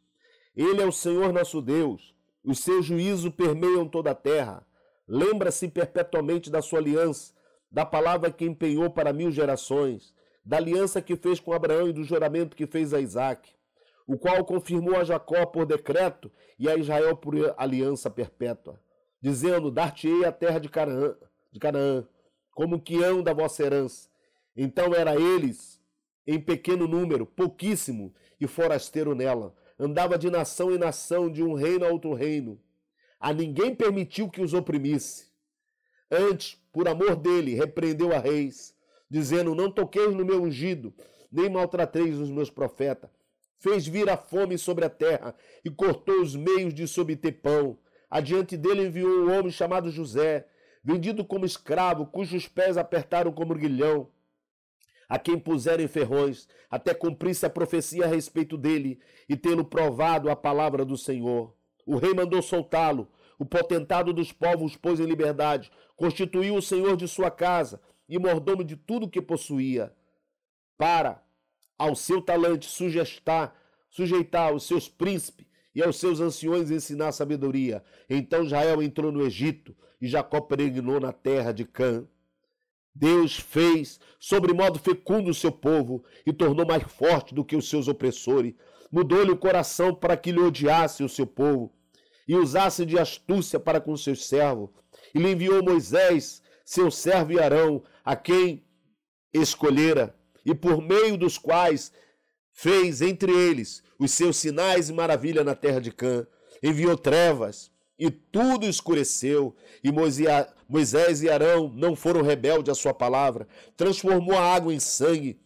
Ele 0.56 0.82
é 0.82 0.86
o 0.86 0.92
Senhor 0.92 1.32
nosso 1.32 1.62
Deus, 1.62 2.14
os 2.44 2.60
seus 2.60 2.86
juízos 2.86 3.34
permeiam 3.34 3.88
toda 3.88 4.12
a 4.12 4.16
terra. 4.16 4.68
Lembra-se 5.08 5.70
perpetuamente 5.70 6.52
da 6.52 6.62
sua 6.62 6.80
aliança, 6.80 7.34
da 7.72 7.86
palavra 7.86 8.30
que 8.30 8.46
empenhou 8.46 8.90
para 8.90 9.14
mil 9.14 9.32
gerações, 9.32 10.14
da 10.46 10.58
aliança 10.58 11.02
que 11.02 11.16
fez 11.16 11.40
com 11.40 11.54
Abraão 11.54 11.88
e 11.88 11.94
do 11.94 12.04
juramento 12.04 12.56
que 12.56 12.68
fez 12.68 12.94
a 12.94 13.00
Isaac, 13.00 13.50
o 14.06 14.18
qual 14.18 14.44
confirmou 14.44 14.98
a 14.98 15.04
Jacó 15.04 15.46
por 15.46 15.66
decreto 15.66 16.30
e 16.60 16.70
a 16.70 16.76
Israel 16.76 17.16
por 17.16 17.34
aliança 17.58 18.10
perpétua 18.10 18.80
dizendo: 19.24 19.72
Dar-te-ei 19.72 20.26
a 20.26 20.32
terra 20.34 20.60
de 20.60 20.68
Canaã, 20.68 21.16
de 21.50 21.58
Canaã, 21.58 22.06
como 22.52 22.82
que 22.82 23.02
hão 23.02 23.24
da 23.24 23.34
vossa 23.34 23.64
herança. 23.64 24.10
Então 24.56 24.94
era 24.94 25.16
eles 25.16 25.82
em 26.28 26.40
pequeno 26.40 26.88
número, 26.88 27.26
pouquíssimo, 27.26 28.14
e 28.40 28.46
forasteiro 28.46 29.16
nela. 29.16 29.56
Andava 29.80 30.18
de 30.18 30.30
nação 30.30 30.72
em 30.72 30.78
nação, 30.78 31.32
de 31.32 31.42
um 31.42 31.54
reino 31.54 31.86
a 31.86 31.90
outro 31.90 32.14
reino. 32.14 32.60
A 33.20 33.34
ninguém 33.34 33.74
permitiu 33.74 34.30
que 34.30 34.42
os 34.42 34.54
oprimisse. 34.54 35.28
Antes, 36.12 36.62
por 36.72 36.88
amor 36.88 37.16
dele, 37.16 37.56
repreendeu 37.56 38.14
a 38.14 38.20
reis, 38.20 38.76
dizendo: 39.10 39.56
Não 39.56 39.72
toqueis 39.72 40.14
no 40.14 40.26
meu 40.26 40.44
ungido, 40.44 40.94
nem 41.32 41.50
maltrateis 41.50 42.20
os 42.20 42.30
meus 42.30 42.50
profetas. 42.50 43.10
Fez 43.58 43.88
vir 43.88 44.10
a 44.10 44.18
fome 44.18 44.58
sobre 44.58 44.84
a 44.84 44.90
terra 44.90 45.34
e 45.64 45.70
cortou 45.70 46.22
os 46.22 46.36
meios 46.36 46.74
de 46.74 46.84
obter 47.00 47.32
pão. 47.42 47.80
Adiante 48.14 48.56
dele 48.56 48.86
enviou 48.86 49.10
um 49.10 49.36
homem 49.36 49.50
chamado 49.50 49.90
José, 49.90 50.46
vendido 50.84 51.26
como 51.26 51.48
escravo, 51.48 52.06
cujos 52.06 52.48
pés 52.48 52.78
apertaram 52.78 53.32
como 53.32 53.56
guilhão, 53.56 54.08
a 55.10 55.18
quem 55.18 55.40
puseram 55.40 55.84
em 55.84 55.88
ferrões, 55.88 56.48
até 56.70 56.94
cumprir-se 56.94 57.44
a 57.44 57.50
profecia 57.50 58.06
a 58.06 58.08
respeito 58.08 58.56
dele 58.56 59.00
e 59.28 59.36
tê-lo 59.36 59.66
provado 59.66 60.30
a 60.30 60.36
palavra 60.36 60.86
do 60.86 60.96
Senhor. 60.96 61.56
O 61.88 61.98
rei 61.98 62.14
mandou 62.14 62.40
soltá-lo, 62.44 63.08
o 63.40 63.46
potentado 63.46 64.14
dos 64.14 64.32
povos 64.32 64.76
pôs 64.76 65.00
em 65.00 65.06
liberdade, 65.06 65.72
constituiu 65.96 66.54
o 66.54 66.62
senhor 66.62 66.96
de 66.96 67.08
sua 67.08 67.32
casa 67.32 67.82
e 68.08 68.20
mordomo 68.20 68.64
de 68.64 68.76
tudo 68.76 69.10
que 69.10 69.24
possuía, 69.24 69.92
para, 70.78 71.20
ao 71.80 71.96
seu 71.96 72.22
talante, 72.22 72.68
sujeitar, 72.68 73.56
sujeitar 73.90 74.54
os 74.54 74.68
seus 74.68 74.88
príncipes 74.88 75.48
e 75.76 75.82
aos 75.82 75.98
seus 75.98 76.20
anciões 76.20 76.72
ensinar 76.72 77.12
sabedoria. 77.12 77.84
Então 78.10 78.44
Israel 78.44 78.82
entrou 78.82 79.12
no 79.12 79.26
Egito 79.26 79.76
e 80.02 80.08
Jacó 80.08 80.42
peregrinou 80.42 81.00
na 81.00 81.12
terra 81.12 81.52
de 81.52 81.66
Cã. 81.66 82.08
Deus 82.94 83.38
fez 83.38 84.00
sobre 84.20 84.54
modo 84.54 84.78
fecundo 84.78 85.32
o 85.32 85.34
seu 85.34 85.52
povo 85.52 86.04
e 86.26 86.32
tornou 86.32 86.66
mais 86.66 86.84
forte 86.84 87.34
do 87.34 87.44
que 87.44 87.56
os 87.56 87.70
seus 87.70 87.88
opressores. 87.88 88.54
Mudou-lhe 88.92 89.32
o 89.32 89.38
coração 89.38 89.96
para 89.96 90.16
que 90.16 90.32
lhe 90.32 90.40
odiasse 90.40 91.04
o 91.04 91.10
seu 91.10 91.26
povo 91.26 91.74
e 92.28 92.36
usasse 92.36 92.86
de 92.86 93.00
astúcia 93.00 93.60
para 93.60 93.82
com 93.82 93.98
seus 93.98 94.26
servos. 94.26 94.70
E 95.14 95.20
lhe 95.20 95.32
enviou 95.32 95.64
Moisés, 95.64 96.42
seu 96.64 96.92
servo 96.92 97.34
e 97.34 97.40
Arão, 97.40 97.84
a 98.06 98.16
quem 98.16 98.64
escolhera, 99.34 100.16
e 100.46 100.54
por 100.54 100.82
meio 100.82 101.18
dos 101.18 101.38
quais 101.38 101.92
fez 102.54 103.02
entre 103.02 103.32
eles 103.32 103.84
os 104.00 104.12
seus 104.12 104.38
sinais 104.38 104.90
e 104.90 104.94
maravilha 104.94 105.44
na 105.44 105.56
terra 105.56 105.82
de 105.82 105.92
Cã, 105.92 106.26
enviou 106.62 106.98
trevas 106.98 107.72
e 107.98 108.10
tudo 108.10 108.66
escureceu, 108.66 109.56
e 109.84 109.92
Moisés 109.92 111.22
e 111.22 111.30
Arão 111.30 111.72
não 111.74 111.96
foram 111.96 112.22
rebeldes 112.22 112.72
à 112.72 112.76
sua 112.76 112.94
palavra, 112.94 113.48
transformou 113.78 114.38
a 114.38 114.54
água 114.56 114.74
em 114.74 114.80
sangue, 114.80 115.40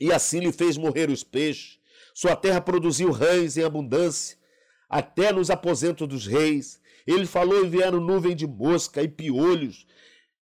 e 0.00 0.12
assim 0.12 0.40
lhe 0.40 0.52
fez 0.52 0.76
morrer 0.76 1.10
os 1.10 1.22
peixes. 1.22 1.78
Sua 2.14 2.34
terra 2.34 2.60
produziu 2.60 3.10
rães 3.10 3.56
em 3.56 3.62
abundância, 3.62 4.36
até 4.88 5.32
nos 5.32 5.50
aposentos 5.50 6.08
dos 6.08 6.26
reis. 6.26 6.80
Ele 7.06 7.26
falou 7.26 7.64
e 7.64 7.68
vieram 7.68 8.00
nuvem 8.00 8.34
de 8.34 8.46
mosca 8.46 9.02
e 9.02 9.08
piolhos 9.08 9.86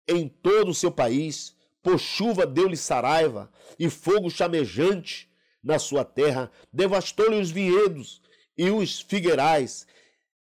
em 0.07 0.27
todo 0.27 0.69
o 0.69 0.75
seu 0.75 0.91
país. 0.91 1.55
Por 1.81 1.99
chuva 1.99 2.45
deu-lhe 2.45 2.77
saraiva 2.77 3.51
e 3.79 3.89
fogo 3.89 4.29
chamejante 4.29 5.29
na 5.65 5.79
sua 5.79 6.05
terra, 6.05 6.51
devastou-lhe 6.71 7.41
os 7.41 7.49
vinhedos 7.49 8.21
e 8.55 8.69
os 8.69 9.01
figueirais, 9.01 9.87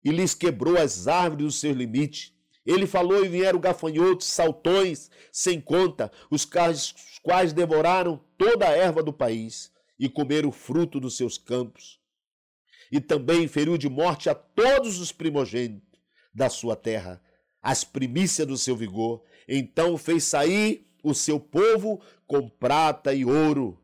e 0.04 0.12
lhes 0.12 0.34
quebrou 0.34 0.78
as 0.78 1.10
árvores 1.10 1.46
dos 1.46 1.60
seus 1.60 1.76
limites. 1.76 2.34
Ele 2.66 2.88
falou 2.88 3.26
e 3.26 3.28
vieram 3.28 3.60
gafanhotos, 3.60 4.28
saltões, 4.28 5.12
sem 5.32 5.60
conta, 5.60 6.10
os 6.32 6.46
quais 6.46 7.52
devoraram 7.54 8.24
toda 8.38 8.66
a 8.68 8.72
erva 8.72 9.04
do 9.04 9.12
país 9.12 9.72
e 10.00 10.08
comeram 10.08 10.50
o 10.50 10.54
fruto 10.54 11.00
dos 11.00 11.18
seus 11.18 11.38
campos. 11.38 12.00
E 12.92 13.02
também 13.02 13.48
feriu 13.48 13.78
de 13.78 13.90
morte 13.90 14.30
a 14.30 14.36
todos 14.36 15.00
os 15.00 15.12
primogênitos 15.12 16.00
da 16.34 16.50
sua 16.50 16.76
terra, 16.76 17.22
as 17.62 17.84
primícias 17.84 18.48
do 18.48 18.58
seu 18.58 18.76
vigor. 18.76 19.22
Então 19.48 19.98
fez 19.98 20.24
sair 20.24 20.88
o 21.04 21.14
seu 21.14 21.40
povo 21.40 22.02
com 22.26 22.48
prata 22.50 23.14
e 23.14 23.26
ouro, 23.26 23.79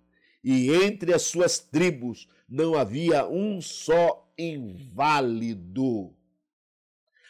e 0.48 0.72
entre 0.72 1.12
as 1.12 1.24
suas 1.24 1.58
tribos 1.58 2.30
não 2.48 2.76
havia 2.76 3.28
um 3.28 3.60
só 3.60 4.32
inválido. 4.38 6.16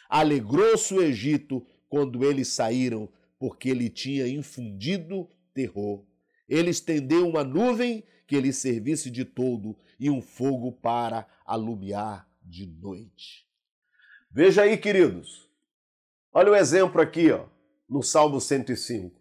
Alegrou-se 0.06 0.92
o 0.92 1.00
Egito 1.02 1.66
quando 1.88 2.22
eles 2.22 2.48
saíram, 2.48 3.08
porque 3.38 3.70
ele 3.70 3.88
tinha 3.88 4.28
infundido 4.28 5.30
terror. 5.54 6.04
Ele 6.46 6.68
estendeu 6.68 7.26
uma 7.26 7.42
nuvem 7.42 8.04
que 8.26 8.38
lhe 8.38 8.52
servisse 8.52 9.10
de 9.10 9.24
todo 9.24 9.74
e 9.98 10.10
um 10.10 10.20
fogo 10.20 10.70
para 10.70 11.26
alumiar 11.46 12.28
de 12.42 12.66
noite. 12.66 13.46
Veja 14.30 14.62
aí, 14.62 14.76
queridos. 14.76 15.48
Olha 16.30 16.52
o 16.52 16.56
exemplo 16.56 17.00
aqui, 17.00 17.30
ó, 17.30 17.46
no 17.88 18.02
Salmo 18.02 18.42
105, 18.42 19.18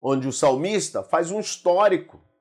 onde 0.00 0.26
o 0.26 0.32
salmista 0.32 1.02
faz 1.02 1.30
um 1.30 1.40
histórico 1.40 2.31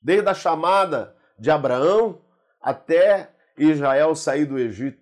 desde 0.00 0.28
a 0.28 0.34
chamada 0.34 1.16
de 1.38 1.50
Abraão 1.50 2.22
até 2.60 3.34
Israel 3.56 4.14
sair 4.14 4.44
do 4.46 4.58
Egito. 4.58 5.00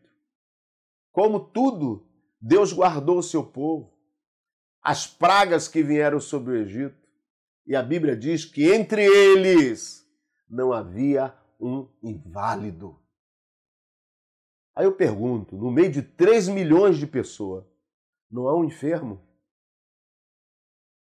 como 1.13 1.41
tudo, 1.41 2.07
Deus 2.41 2.73
guardou 2.73 3.19
o 3.19 3.23
seu 3.23 3.45
povo. 3.45 3.93
As 4.81 5.07
pragas 5.07 5.67
que 5.67 5.83
vieram 5.83 6.21
sobre 6.21 6.53
o 6.53 6.57
Egito. 6.57 6.97
E 7.67 7.75
a 7.75 7.83
Bíblia 7.83 8.17
diz 8.17 8.45
que 8.45 8.73
entre 8.73 9.05
eles 9.05 10.09
não 10.49 10.73
havia 10.73 11.37
um 11.61 11.89
inválido. 12.03 12.99
Aí 14.75 14.85
eu 14.85 14.95
pergunto: 14.95 15.57
no 15.57 15.71
meio 15.71 15.91
de 15.91 16.03
3 16.03 16.49
milhões 16.49 16.97
de 16.97 17.07
pessoas, 17.07 17.65
não 18.31 18.49
há 18.49 18.57
um 18.57 18.65
enfermo? 18.65 19.21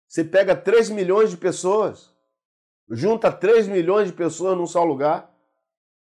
Você 0.07 0.23
pega 0.23 0.55
3 0.55 0.89
milhões 0.91 1.29
de 1.29 1.37
pessoas, 1.37 2.14
junta 2.89 3.31
3 3.31 3.67
milhões 3.67 4.09
de 4.09 4.13
pessoas 4.13 4.57
num 4.57 4.67
só 4.67 4.83
lugar, 4.83 5.33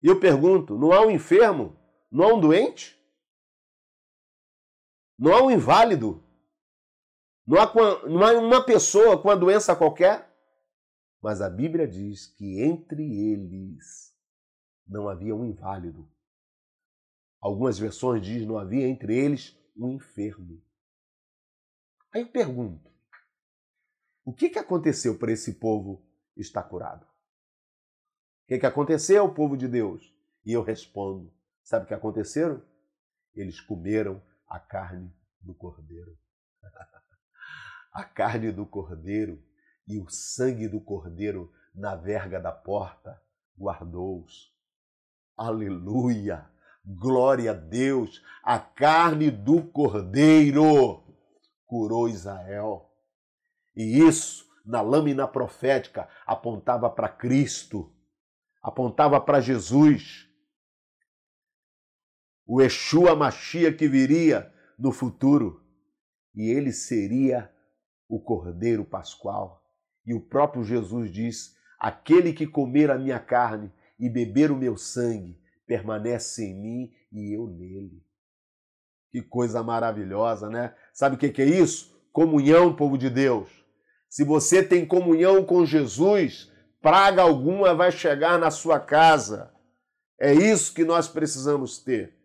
e 0.02 0.06
eu 0.06 0.18
pergunto: 0.18 0.78
não 0.78 0.92
há 0.92 1.04
um 1.04 1.10
enfermo? 1.10 1.76
Não 2.10 2.24
há 2.24 2.34
um 2.34 2.40
doente? 2.40 2.98
Não 5.18 5.32
há 5.32 5.42
um 5.42 5.50
inválido? 5.50 6.24
Não 7.46 7.60
há, 7.60 7.72
não 8.08 8.22
há 8.24 8.32
uma 8.32 8.64
pessoa 8.64 9.20
com 9.20 9.28
uma 9.28 9.36
doença 9.36 9.76
qualquer? 9.76 10.30
Mas 11.20 11.42
a 11.42 11.50
Bíblia 11.50 11.86
diz 11.86 12.26
que 12.26 12.60
entre 12.62 13.02
eles 13.02 14.16
não 14.86 15.08
havia 15.08 15.34
um 15.34 15.44
inválido. 15.44 16.10
Algumas 17.40 17.78
versões 17.78 18.24
dizem 18.24 18.46
não 18.46 18.58
havia 18.58 18.88
entre 18.88 19.16
eles 19.16 19.56
um 19.76 19.92
enfermo. 19.92 20.62
Aí 22.12 22.22
eu 22.22 22.28
pergunto: 22.28 22.90
o 24.24 24.32
que, 24.32 24.48
que 24.48 24.58
aconteceu 24.58 25.18
para 25.18 25.32
esse 25.32 25.54
povo 25.54 26.02
estar 26.40 26.62
curado? 26.64 27.04
O 27.04 28.48
que, 28.48 28.58
que 28.58 28.66
aconteceu, 28.66 29.32
povo 29.32 29.56
de 29.56 29.68
Deus? 29.68 30.14
E 30.44 30.52
eu 30.52 30.62
respondo: 30.62 31.32
sabe 31.62 31.84
o 31.84 31.88
que 31.88 31.94
aconteceram? 31.94 32.62
Eles 33.34 33.60
comeram 33.60 34.22
a 34.48 34.58
carne 34.58 35.12
do 35.40 35.54
cordeiro. 35.54 36.18
a 37.92 38.04
carne 38.04 38.50
do 38.50 38.66
cordeiro 38.66 39.42
e 39.86 39.98
o 39.98 40.08
sangue 40.08 40.68
do 40.68 40.80
cordeiro 40.80 41.52
na 41.74 41.94
verga 41.94 42.40
da 42.40 42.52
porta 42.52 43.20
guardou-os. 43.58 44.52
Aleluia! 45.36 46.48
Glória 46.84 47.52
a 47.52 47.54
Deus! 47.54 48.22
A 48.42 48.58
carne 48.58 49.30
do 49.30 49.62
cordeiro 49.62 51.04
curou 51.66 52.08
Israel. 52.08 52.90
E 53.76 54.00
isso, 54.00 54.49
na 54.70 54.80
lâmina 54.80 55.26
profética, 55.26 56.08
apontava 56.24 56.88
para 56.88 57.08
Cristo, 57.08 57.92
apontava 58.62 59.20
para 59.20 59.40
Jesus. 59.40 60.28
O 62.46 62.62
Exua 62.62 63.16
Machia 63.16 63.72
que 63.72 63.88
viria 63.88 64.52
no 64.78 64.92
futuro. 64.92 65.60
E 66.34 66.48
ele 66.48 66.72
seria 66.72 67.52
o 68.08 68.20
Cordeiro 68.20 68.84
Pascual. 68.84 69.60
E 70.06 70.14
o 70.14 70.20
próprio 70.20 70.62
Jesus 70.62 71.10
diz: 71.10 71.56
Aquele 71.78 72.32
que 72.32 72.46
comer 72.46 72.90
a 72.90 72.98
minha 72.98 73.18
carne 73.18 73.72
e 73.98 74.08
beber 74.08 74.52
o 74.52 74.56
meu 74.56 74.76
sangue 74.76 75.40
permanece 75.66 76.44
em 76.44 76.54
mim 76.54 76.92
e 77.12 77.36
eu 77.36 77.48
nele. 77.48 78.04
Que 79.10 79.20
coisa 79.20 79.62
maravilhosa, 79.64 80.48
né? 80.48 80.74
Sabe 80.92 81.16
o 81.16 81.18
que 81.18 81.42
é 81.42 81.44
isso? 81.44 82.00
Comunhão, 82.12 82.74
povo 82.74 82.96
de 82.96 83.10
Deus. 83.10 83.59
Se 84.10 84.24
você 84.24 84.60
tem 84.60 84.84
comunhão 84.84 85.44
com 85.44 85.64
Jesus, 85.64 86.52
praga 86.82 87.22
alguma 87.22 87.74
vai 87.74 87.92
chegar 87.92 88.38
na 88.40 88.50
sua 88.50 88.80
casa. 88.80 89.54
É 90.20 90.34
isso 90.34 90.74
que 90.74 90.84
nós 90.84 91.06
precisamos 91.06 91.78
ter. 91.78 92.18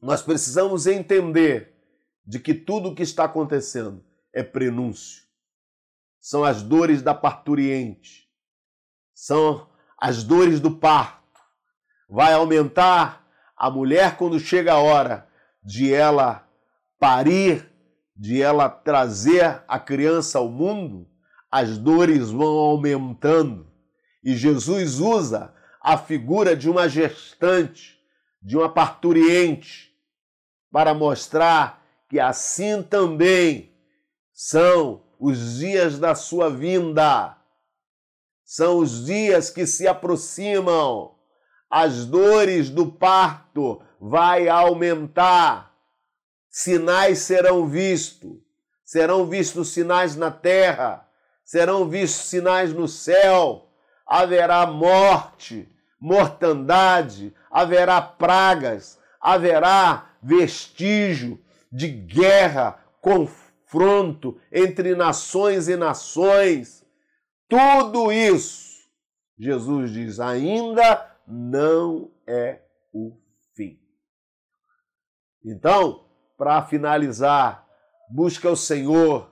Nós 0.00 0.20
precisamos 0.20 0.86
entender 0.86 1.74
de 2.26 2.38
que 2.38 2.52
tudo 2.52 2.90
o 2.90 2.94
que 2.94 3.02
está 3.02 3.24
acontecendo 3.24 4.04
é 4.34 4.42
prenúncio. 4.42 5.24
São 6.20 6.44
as 6.44 6.62
dores 6.62 7.00
da 7.00 7.14
parturiente. 7.14 8.28
São 9.14 9.70
as 9.98 10.22
dores 10.22 10.60
do 10.60 10.76
parto. 10.76 11.40
Vai 12.08 12.34
aumentar 12.34 13.26
a 13.56 13.70
mulher 13.70 14.18
quando 14.18 14.38
chega 14.38 14.74
a 14.74 14.78
hora 14.78 15.26
de 15.64 15.92
ela 15.92 16.46
parir, 16.98 17.72
de 18.16 18.40
ela 18.40 18.68
trazer 18.68 19.62
a 19.68 19.78
criança 19.78 20.38
ao 20.38 20.48
mundo, 20.48 21.06
as 21.50 21.76
dores 21.76 22.30
vão 22.30 22.56
aumentando. 22.56 23.66
E 24.24 24.34
Jesus 24.34 24.98
usa 24.98 25.54
a 25.80 25.96
figura 25.98 26.56
de 26.56 26.68
uma 26.68 26.88
gestante, 26.88 27.98
de 28.42 28.56
uma 28.56 28.68
parturiente, 28.68 29.92
para 30.72 30.94
mostrar 30.94 31.82
que 32.08 32.18
assim 32.18 32.82
também 32.82 33.72
são 34.32 35.02
os 35.18 35.58
dias 35.58 35.98
da 35.98 36.14
sua 36.14 36.50
vinda. 36.50 37.36
São 38.44 38.78
os 38.78 39.04
dias 39.04 39.50
que 39.50 39.66
se 39.66 39.88
aproximam. 39.88 41.14
As 41.70 42.06
dores 42.06 42.70
do 42.70 42.86
parto 42.86 43.82
vai 44.00 44.48
aumentar. 44.48 45.75
Sinais 46.58 47.18
serão 47.18 47.68
vistos. 47.68 48.38
Serão 48.82 49.26
vistos 49.26 49.74
sinais 49.74 50.16
na 50.16 50.30
terra, 50.30 51.06
serão 51.44 51.86
vistos 51.86 52.30
sinais 52.30 52.72
no 52.72 52.88
céu. 52.88 53.68
Haverá 54.06 54.64
morte, 54.64 55.68
mortandade, 56.00 57.34
haverá 57.50 58.00
pragas, 58.00 58.98
haverá 59.20 60.16
vestígio 60.22 61.38
de 61.70 61.88
guerra, 61.88 62.82
confronto 63.02 64.40
entre 64.50 64.94
nações 64.94 65.68
e 65.68 65.76
nações. 65.76 66.82
Tudo 67.50 68.10
isso, 68.10 68.88
Jesus 69.38 69.90
diz, 69.90 70.18
ainda 70.20 71.06
não 71.28 72.10
é 72.26 72.62
o 72.94 73.14
fim. 73.54 73.78
Então, 75.44 76.05
para 76.36 76.62
finalizar, 76.62 77.66
busca 78.10 78.50
o 78.50 78.56
Senhor, 78.56 79.30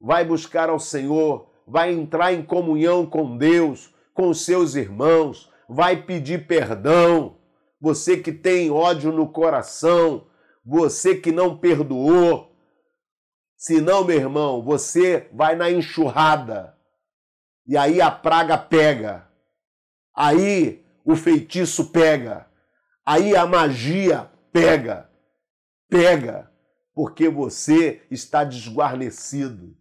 vai 0.00 0.24
buscar 0.24 0.68
ao 0.68 0.78
Senhor, 0.78 1.50
vai 1.66 1.92
entrar 1.92 2.32
em 2.32 2.42
comunhão 2.42 3.06
com 3.06 3.36
Deus, 3.36 3.94
com 4.12 4.32
seus 4.32 4.74
irmãos, 4.74 5.50
vai 5.68 6.02
pedir 6.02 6.46
perdão. 6.46 7.36
Você 7.80 8.16
que 8.16 8.32
tem 8.32 8.70
ódio 8.70 9.12
no 9.12 9.28
coração, 9.28 10.26
você 10.64 11.14
que 11.16 11.32
não 11.32 11.58
perdoou. 11.58 12.54
Senão, 13.56 14.04
meu 14.04 14.16
irmão, 14.16 14.62
você 14.62 15.28
vai 15.32 15.54
na 15.56 15.70
enxurrada. 15.70 16.76
E 17.66 17.76
aí 17.76 18.00
a 18.00 18.10
praga 18.10 18.56
pega. 18.58 19.28
Aí 20.14 20.84
o 21.04 21.16
feitiço 21.16 21.90
pega. 21.90 22.46
Aí 23.04 23.36
a 23.36 23.46
magia 23.46 24.30
pega. 24.52 25.10
Pega. 25.88 26.50
Porque 26.94 27.28
você 27.28 28.02
está 28.10 28.44
desguarnecido. 28.44 29.76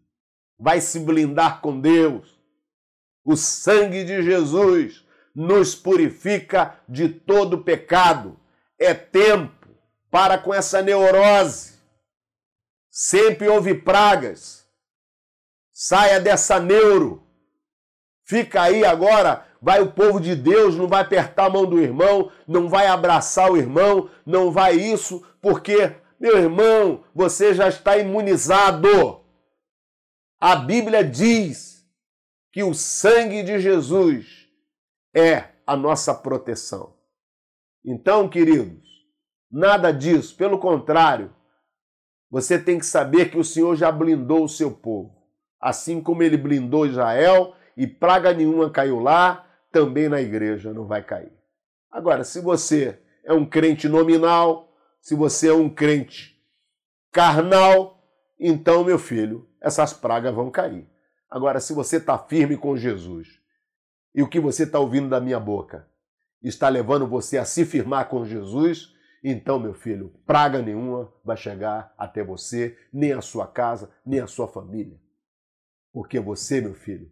Vai 0.58 0.82
se 0.82 1.00
blindar 1.00 1.62
com 1.62 1.80
Deus. 1.80 2.40
O 3.24 3.36
sangue 3.36 4.04
de 4.04 4.24
Jesus 4.24 5.06
nos 5.36 5.76
purifica 5.76 6.80
de 6.88 7.10
todo 7.10 7.64
pecado. 7.64 8.40
É 8.80 8.94
tempo 8.94 9.68
para 10.10 10.38
com 10.38 10.54
essa 10.54 10.82
neurose. 10.82 11.74
Sempre 12.90 13.48
houve 13.48 13.74
pragas. 13.74 14.68
Saia 15.72 16.20
dessa 16.20 16.60
neuro. 16.60 17.24
Fica 18.26 18.62
aí 18.62 18.86
agora, 18.86 19.46
vai 19.62 19.82
o 19.82 19.92
povo 19.92 20.20
de 20.20 20.36
Deus, 20.36 20.76
não 20.76 20.88
vai 20.88 21.02
apertar 21.02 21.46
a 21.46 21.50
mão 21.50 21.66
do 21.66 21.80
irmão, 21.80 22.32
não 22.48 22.70
vai 22.70 22.88
abraçar 22.88 23.52
o 23.52 23.58
irmão, 23.58 24.10
não 24.26 24.52
vai 24.52 24.76
isso, 24.76 25.26
porque, 25.44 25.96
meu 26.20 26.38
irmão, 26.40 27.04
você 27.14 27.54
já 27.54 27.68
está 27.68 27.96
imunizado. 28.00 29.24
A 30.40 30.56
Bíblia 30.56 31.04
diz 31.04 31.86
que 32.52 32.64
o 32.64 32.74
sangue 32.74 33.44
de 33.44 33.60
Jesus 33.60 34.48
é 35.16 35.50
a 35.68 35.78
nossa 35.78 36.16
proteção. 36.16 36.96
Então, 37.86 38.28
queridos, 38.28 38.84
Nada 39.56 39.92
disso, 39.92 40.36
pelo 40.36 40.58
contrário, 40.58 41.32
você 42.28 42.58
tem 42.58 42.80
que 42.80 42.88
saber 42.88 43.30
que 43.30 43.38
o 43.38 43.44
Senhor 43.44 43.76
já 43.76 43.92
blindou 43.92 44.46
o 44.46 44.50
seu 44.50 44.72
povo. 44.72 45.16
Assim 45.62 46.02
como 46.02 46.24
ele 46.24 46.38
blindou 46.38 46.88
Israel 46.88 47.54
e 47.78 47.86
praga 47.86 48.34
nenhuma 48.34 48.72
caiu 48.72 49.00
lá, 49.00 49.48
também 49.72 50.10
na 50.10 50.20
igreja 50.20 50.74
não 50.74 50.88
vai 50.88 51.04
cair. 51.04 51.32
Agora, 51.92 52.24
se 52.24 52.42
você 52.42 53.00
é 53.24 53.32
um 53.32 53.46
crente 53.46 53.88
nominal, 53.88 54.73
se 55.04 55.16
você 55.16 55.50
é 55.50 55.54
um 55.54 55.70
crente 55.70 56.42
carnal, 57.12 58.02
então, 58.40 58.86
meu 58.86 58.98
filho, 58.98 59.46
essas 59.60 59.92
pragas 59.92 60.34
vão 60.34 60.50
cair. 60.50 60.90
Agora, 61.30 61.60
se 61.60 61.74
você 61.74 61.98
está 61.98 62.18
firme 62.18 62.56
com 62.56 62.78
Jesus 62.78 63.28
e 64.16 64.24
o 64.24 64.30
que 64.30 64.40
você 64.40 64.64
está 64.64 64.80
ouvindo 64.80 65.10
da 65.10 65.20
minha 65.20 65.42
boca 65.42 65.86
está 66.42 66.70
levando 66.70 67.06
você 67.06 67.38
a 67.38 67.44
se 67.44 67.66
firmar 67.66 68.08
com 68.08 68.24
Jesus, 68.24 68.94
então, 69.22 69.60
meu 69.60 69.74
filho, 69.74 70.14
praga 70.26 70.62
nenhuma 70.62 71.14
vai 71.24 71.36
chegar 71.36 71.94
até 71.98 72.24
você, 72.24 72.78
nem 72.92 73.12
a 73.12 73.22
sua 73.22 73.46
casa, 73.46 73.94
nem 74.06 74.22
a 74.22 74.28
sua 74.28 74.48
família. 74.48 74.98
Porque 75.92 76.18
você, 76.18 76.62
meu 76.62 76.76
filho, 76.76 77.12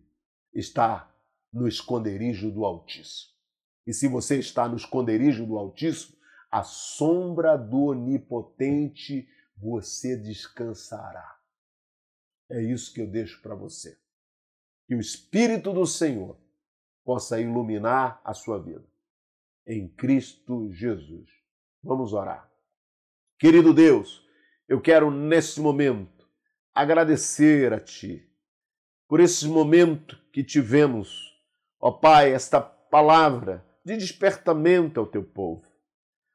está 0.53 1.13
no 1.51 1.67
esconderijo 1.67 2.49
do 2.51 2.63
Altíssimo. 2.63 3.33
E 3.85 3.93
se 3.93 4.07
você 4.07 4.39
está 4.39 4.69
no 4.69 4.77
esconderijo 4.77 5.45
do 5.45 5.57
Altíssimo, 5.57 6.20
a 6.51 6.63
sombra 6.63 7.57
do 7.57 7.85
Onipotente 7.85 9.27
você 9.55 10.17
descansará. 10.17 11.39
É 12.49 12.61
isso 12.61 12.93
que 12.93 12.99
eu 12.99 13.07
deixo 13.07 13.41
para 13.41 13.55
você. 13.55 13.97
Que 14.85 14.93
o 14.93 14.99
Espírito 14.99 15.71
do 15.71 15.85
Senhor 15.85 16.37
possa 17.05 17.39
iluminar 17.39 18.19
a 18.25 18.33
sua 18.33 18.61
vida. 18.61 18.85
Em 19.65 19.87
Cristo 19.87 20.69
Jesus. 20.73 21.29
Vamos 21.81 22.11
orar. 22.11 22.51
Querido 23.39 23.73
Deus, 23.73 24.27
eu 24.67 24.81
quero 24.81 25.09
nesse 25.09 25.61
momento 25.61 26.29
agradecer 26.73 27.71
a 27.71 27.79
Ti 27.79 28.27
por 29.07 29.19
esse 29.19 29.47
momento 29.47 30.17
que 30.31 30.43
tivemos, 30.43 31.37
ó 31.79 31.91
Pai, 31.91 32.33
esta 32.33 32.59
palavra 32.59 33.65
de 33.83 33.95
despertamento 33.95 34.99
ao 34.99 35.07
Teu 35.07 35.23
povo. 35.23 35.70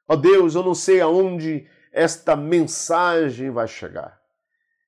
Ó 0.08 0.16
Deus, 0.16 0.54
eu 0.54 0.62
não 0.62 0.74
sei 0.74 1.00
aonde 1.00 1.68
esta 1.92 2.36
mensagem 2.36 3.50
vai 3.50 3.66
chegar. 3.66 4.20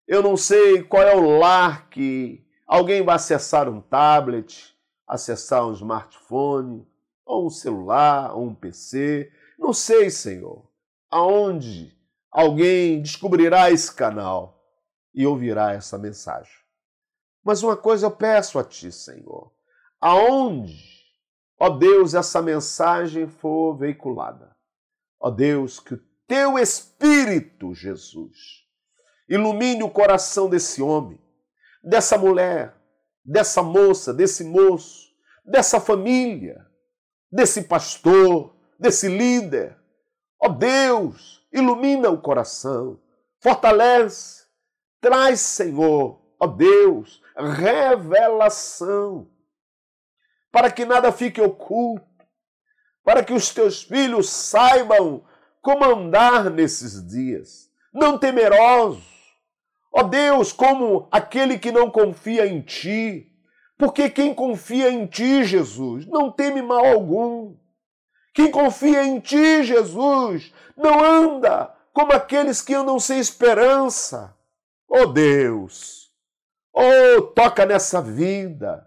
Eu 0.07 0.23
não 0.23 0.37
sei 0.37 0.83
qual 0.83 1.03
é 1.03 1.15
o 1.15 1.39
lar 1.39 1.89
que 1.89 2.47
alguém 2.67 3.03
vai 3.03 3.17
acessar 3.17 3.69
um 3.69 3.81
tablet, 3.81 4.77
acessar 5.07 5.67
um 5.67 5.73
smartphone, 5.73 6.87
ou 7.25 7.47
um 7.47 7.51
celular, 7.51 8.35
ou 8.35 8.45
um 8.45 8.55
PC. 8.55 9.31
Não 9.59 9.73
sei, 9.73 10.09
Senhor, 10.11 10.67
aonde 11.11 11.97
alguém 12.31 13.03
descobrirá 13.03 13.71
esse 13.71 13.93
canal 13.93 14.63
e 15.15 15.27
ouvirá 15.27 15.73
essa 15.73 15.99
mensagem. 15.99 16.53
Mas 17.43 17.63
uma 17.63 17.77
coisa 17.77 18.07
eu 18.07 18.11
peço 18.11 18.59
a 18.59 18.65
Ti, 18.65 18.93
Senhor, 18.93 19.53
aonde, 20.01 20.79
ó 21.59 21.71
Deus, 21.71 22.15
essa 22.15 22.41
mensagem 22.43 23.27
for 23.27 23.75
veiculada, 23.75 24.55
ó 25.21 25.31
Deus, 25.31 25.81
que 25.81 25.95
o 25.95 26.01
Teu 26.27 26.59
Espírito, 26.59 27.75
Jesus, 27.75 28.37
ilumine 29.29 29.83
o 29.83 29.91
coração 29.91 30.49
desse 30.49 30.83
homem, 30.83 31.21
dessa 31.83 32.17
mulher, 32.19 32.75
dessa 33.25 33.63
moça, 33.63 34.13
desse 34.13 34.45
moço, 34.45 35.09
dessa 35.45 35.81
família, 35.81 36.67
desse 37.31 37.63
pastor, 37.63 38.55
desse 38.79 39.09
líder. 39.09 39.77
Ó 40.41 40.49
Deus, 40.49 41.47
ilumina 41.53 42.11
o 42.11 42.21
coração, 42.21 43.01
fortalece, 43.41 44.47
traz, 45.01 45.41
Senhor, 45.41 46.21
ó 46.41 46.47
Deus, 46.47 47.23
revelação, 47.37 49.31
para 50.51 50.71
que 50.71 50.85
nada 50.85 51.13
fique 51.13 51.41
oculto, 51.41 52.08
para 53.09 53.25
que 53.25 53.33
os 53.33 53.49
teus 53.49 53.83
filhos 53.83 54.29
saibam 54.29 55.25
como 55.63 55.83
andar 55.83 56.51
nesses 56.51 57.03
dias, 57.09 57.71
não 57.91 58.19
temerosos, 58.19 59.03
ó 59.91 60.03
Deus, 60.03 60.53
como 60.53 61.09
aquele 61.11 61.59
que 61.59 61.73
não 61.73 61.91
confia 61.91 62.47
em 62.47 62.61
ti, 62.61 63.33
porque 63.79 64.11
quem 64.11 64.35
confia 64.35 64.91
em 64.91 65.07
ti, 65.07 65.43
Jesus, 65.43 66.05
não 66.05 66.31
teme 66.31 66.61
mal 66.61 66.85
algum. 66.85 67.57
Quem 68.35 68.51
confia 68.51 69.03
em 69.03 69.19
ti, 69.21 69.63
Jesus, 69.63 70.53
não 70.77 71.03
anda 71.03 71.75
como 71.95 72.13
aqueles 72.13 72.61
que 72.61 72.75
andam 72.75 73.01
sem 73.01 73.19
esperança. 73.19 74.37
Oh 74.87 75.07
Deus, 75.07 76.13
oh, 76.75 77.23
toca 77.23 77.65
nessa 77.65 78.03
vida, 78.03 78.87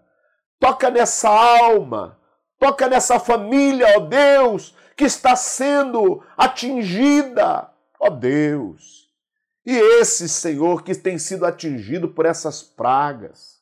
toca 0.60 0.90
nessa 0.90 1.28
alma, 1.28 2.21
toca 2.62 2.88
nessa 2.88 3.18
família, 3.18 3.96
ó 3.96 4.00
Deus, 4.00 4.72
que 4.96 5.02
está 5.02 5.34
sendo 5.34 6.22
atingida, 6.36 7.68
ó 7.98 8.08
Deus. 8.08 9.08
E 9.66 9.76
esse 10.00 10.28
Senhor 10.28 10.84
que 10.84 10.94
tem 10.94 11.18
sido 11.18 11.44
atingido 11.44 12.10
por 12.10 12.24
essas 12.24 12.62
pragas, 12.62 13.60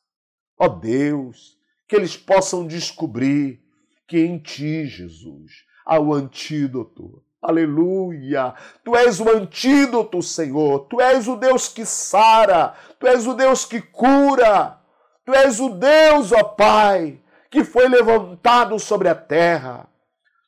ó 0.55 0.67
Deus, 0.67 1.57
que 1.87 1.95
eles 1.95 2.15
possam 2.15 2.67
descobrir 2.67 3.59
que 4.07 4.19
em 4.19 4.37
Ti, 4.37 4.85
Jesus, 4.85 5.51
há 5.83 5.99
o 5.99 6.13
antídoto. 6.13 7.23
Aleluia! 7.41 8.53
Tu 8.85 8.95
és 8.95 9.19
o 9.19 9.27
antídoto, 9.27 10.21
Senhor. 10.21 10.81
Tu 10.81 11.01
és 11.01 11.27
o 11.27 11.35
Deus 11.35 11.67
que 11.67 11.87
sara. 11.87 12.75
Tu 12.99 13.07
és 13.07 13.25
o 13.25 13.33
Deus 13.33 13.65
que 13.65 13.81
cura. 13.81 14.79
Tu 15.25 15.33
és 15.33 15.59
o 15.59 15.69
Deus, 15.69 16.31
ó 16.31 16.43
Pai, 16.43 17.20
que 17.51 17.63
foi 17.63 17.87
levantado 17.87 18.79
sobre 18.79 19.09
a 19.09 19.13
terra. 19.15 19.87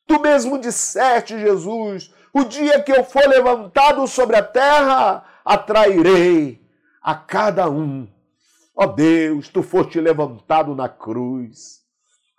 Tu 0.06 0.18
mesmo 0.20 0.58
disseste, 0.58 1.38
Jesus, 1.38 2.12
o 2.32 2.42
dia 2.42 2.82
que 2.82 2.90
eu 2.90 3.04
for 3.04 3.28
levantado 3.28 4.04
sobre 4.08 4.34
a 4.34 4.42
terra, 4.42 5.24
atrairei 5.44 6.60
a 7.00 7.14
cada 7.14 7.70
um 7.70 8.08
Ó 8.76 8.86
Deus, 8.86 9.48
tu 9.48 9.62
foste 9.62 10.00
levantado 10.00 10.74
na 10.74 10.88
cruz. 10.88 11.82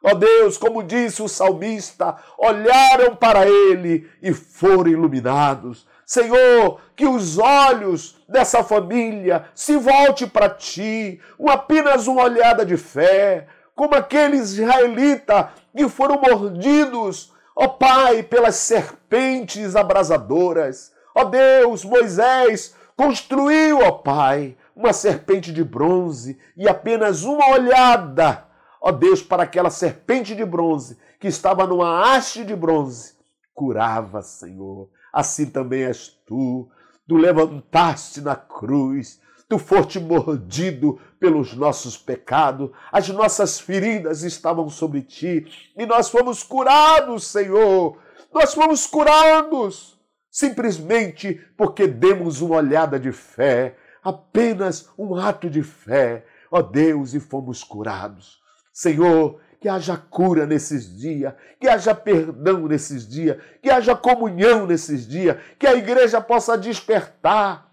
Ó 0.04 0.13
Deus, 0.13 0.58
como 0.58 0.84
disse 0.84 1.21
o 1.21 1.30
salmista, 1.30 2.17
olharam 2.38 3.15
para 3.15 3.47
ele 3.47 4.10
e 4.21 4.34
foram 4.34 4.91
iluminados. 4.91 5.88
Senhor, 6.06 6.80
que 6.95 7.08
os 7.08 7.39
olhos 7.39 8.21
dessa 8.28 8.63
família 8.63 9.45
se 9.56 9.78
volte 9.78 10.28
para 10.28 10.49
ti, 10.49 11.19
apenas 11.47 12.06
uma 12.06 12.23
olhada 12.23 12.65
de 12.65 12.78
fé, 12.78 13.47
como 13.75 13.93
aqueles 13.95 14.53
israelitas 14.53 15.47
que 15.75 15.88
foram 15.89 16.19
mordidos, 16.19 17.33
ó 17.55 17.67
Pai, 17.67 18.23
pelas 18.23 18.55
serpentes 18.55 19.75
abrasadoras. 19.75 20.93
Ó 21.13 21.25
Deus, 21.25 21.83
Moisés 21.83 22.73
construiu, 22.95 23.79
ó 23.79 23.91
Pai, 23.91 24.57
uma 24.75 24.93
serpente 24.93 25.51
de 25.51 25.63
bronze 25.63 26.39
e 26.55 26.67
apenas 26.67 27.23
uma 27.23 27.49
olhada, 27.51 28.45
ó 28.81 28.91
Deus, 28.91 29.21
para 29.21 29.43
aquela 29.43 29.69
serpente 29.69 30.35
de 30.35 30.45
bronze 30.45 30.97
que 31.19 31.27
estava 31.27 31.67
numa 31.67 32.15
haste 32.15 32.43
de 32.43 32.55
bronze, 32.55 33.13
curava, 33.53 34.21
Senhor. 34.21 34.89
Assim 35.11 35.45
também 35.45 35.83
és 35.83 36.09
tu. 36.25 36.69
Tu 37.07 37.15
levantaste 37.15 38.19
na 38.19 38.35
cruz, 38.35 39.21
tu 39.47 39.60
foste 39.60 39.99
mordido 39.99 40.99
pelos 41.19 41.53
nossos 41.53 41.97
pecados, 41.97 42.71
as 42.91 43.08
nossas 43.10 43.60
feridas 43.60 44.23
estavam 44.23 44.69
sobre 44.69 45.01
ti 45.01 45.45
e 45.77 45.86
nós 45.86 46.10
fomos 46.10 46.43
curados, 46.43 47.27
Senhor. 47.27 47.97
Nós 48.34 48.53
fomos 48.53 48.86
curados 48.86 49.99
simplesmente 50.29 51.39
porque 51.58 51.88
demos 51.88 52.41
uma 52.41 52.58
olhada 52.58 52.99
de 52.99 53.12
fé 53.12 53.77
apenas 54.05 54.88
um 54.95 55.15
ato 55.15 55.49
de 55.49 55.63
fé, 55.63 56.23
ó 56.51 56.62
Deus, 56.62 57.15
e 57.15 57.19
fomos 57.19 57.63
curados. 57.63 58.39
Senhor, 58.71 59.41
que 59.60 59.67
haja 59.67 59.97
cura 59.97 60.45
nesses 60.45 60.95
dias, 60.95 61.34
que 61.60 61.67
haja 61.67 61.95
perdão 61.95 62.67
nesses 62.67 63.08
dias, 63.08 63.38
que 63.63 63.69
haja 63.71 63.95
comunhão 63.95 64.67
nesses 64.67 65.08
dias, 65.08 65.38
que 65.58 65.65
a 65.65 65.73
igreja 65.73 66.21
possa 66.21 66.55
despertar. 66.55 67.65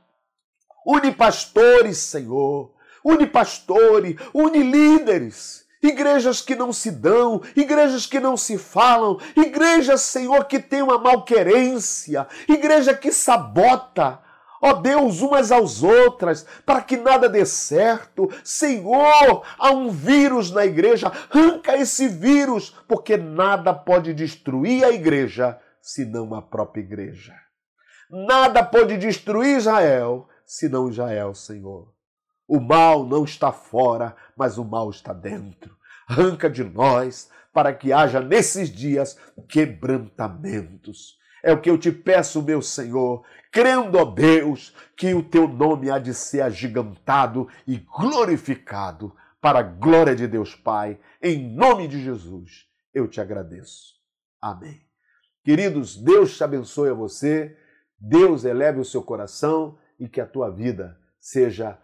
Une 0.86 1.12
pastores, 1.12 1.98
Senhor, 1.98 2.72
une 3.04 3.26
pastores, 3.26 4.16
une 4.34 4.62
líderes. 4.62 5.62
Igrejas 5.82 6.40
que 6.40 6.54
não 6.54 6.72
se 6.72 6.92
dão, 6.92 7.42
igrejas 7.56 8.06
que 8.06 8.20
não 8.20 8.36
se 8.36 8.56
falam, 8.56 9.18
igrejas, 9.36 10.02
Senhor, 10.02 10.44
que 10.44 10.60
tem 10.60 10.80
uma 10.80 10.96
malquerência, 10.96 12.28
igreja 12.48 12.94
que 12.94 13.10
sabota, 13.10 14.20
ó 14.62 14.74
Deus, 14.74 15.20
umas 15.22 15.50
às 15.50 15.82
outras, 15.82 16.46
para 16.64 16.82
que 16.82 16.96
nada 16.96 17.28
dê 17.28 17.44
certo. 17.44 18.30
Senhor, 18.44 19.42
há 19.58 19.70
um 19.72 19.90
vírus 19.90 20.52
na 20.52 20.64
igreja, 20.64 21.08
arranca 21.08 21.76
esse 21.76 22.06
vírus, 22.06 22.70
porque 22.86 23.16
nada 23.16 23.74
pode 23.74 24.14
destruir 24.14 24.84
a 24.84 24.92
igreja 24.92 25.58
senão 25.80 26.32
a 26.32 26.40
própria 26.40 26.82
igreja. 26.82 27.34
Nada 28.08 28.62
pode 28.62 28.96
destruir 28.98 29.56
Israel 29.56 30.28
senão 30.52 30.90
Israel, 30.90 31.34
Senhor. 31.34 31.90
O 32.46 32.60
mal 32.60 33.06
não 33.06 33.24
está 33.24 33.50
fora, 33.50 34.14
mas 34.36 34.58
o 34.58 34.64
mal 34.64 34.90
está 34.90 35.10
dentro. 35.10 35.74
Arranca 36.06 36.50
de 36.50 36.62
nós 36.62 37.30
para 37.54 37.72
que 37.72 37.90
haja 37.90 38.20
nesses 38.20 38.68
dias 38.68 39.18
quebrantamentos. 39.48 41.16
É 41.42 41.54
o 41.54 41.60
que 41.60 41.70
eu 41.70 41.78
te 41.78 41.90
peço, 41.90 42.42
meu 42.42 42.60
Senhor, 42.60 43.24
crendo, 43.50 43.96
ó 43.96 44.04
Deus, 44.04 44.76
que 44.94 45.14
o 45.14 45.22
teu 45.22 45.48
nome 45.48 45.90
há 45.90 45.98
de 45.98 46.12
ser 46.12 46.42
agigantado 46.42 47.48
e 47.66 47.78
glorificado 47.78 49.16
para 49.40 49.60
a 49.60 49.62
glória 49.62 50.14
de 50.14 50.26
Deus 50.26 50.54
Pai. 50.54 51.00
Em 51.22 51.50
nome 51.54 51.88
de 51.88 52.04
Jesus, 52.04 52.66
eu 52.92 53.08
te 53.08 53.22
agradeço. 53.22 53.94
Amém. 54.38 54.82
Queridos, 55.42 55.96
Deus 55.96 56.36
te 56.36 56.44
abençoe 56.44 56.90
a 56.90 56.94
você. 56.94 57.56
Deus 57.98 58.44
eleve 58.44 58.80
o 58.80 58.84
seu 58.84 59.02
coração 59.02 59.78
e 60.02 60.08
que 60.08 60.20
a 60.20 60.26
tua 60.26 60.50
vida 60.50 60.98
seja 61.20 61.78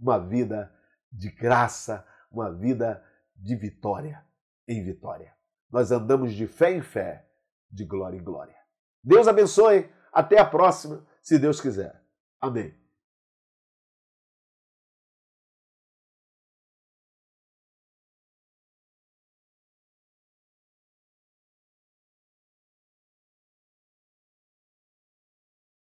uma 0.00 0.18
vida 0.18 0.74
de 1.12 1.30
graça, 1.30 2.04
uma 2.28 2.52
vida 2.52 3.00
de 3.36 3.54
vitória 3.54 4.26
em 4.66 4.82
vitória. 4.82 5.32
Nós 5.70 5.92
andamos 5.92 6.32
de 6.32 6.48
fé 6.48 6.72
em 6.72 6.82
fé, 6.82 7.24
de 7.70 7.84
glória 7.84 8.16
em 8.18 8.24
glória. 8.24 8.56
Deus 9.02 9.28
abençoe. 9.28 9.88
Até 10.12 10.38
a 10.38 10.44
próxima, 10.44 11.06
se 11.22 11.38
Deus 11.38 11.60
quiser. 11.60 12.02
Amém. 12.40 12.81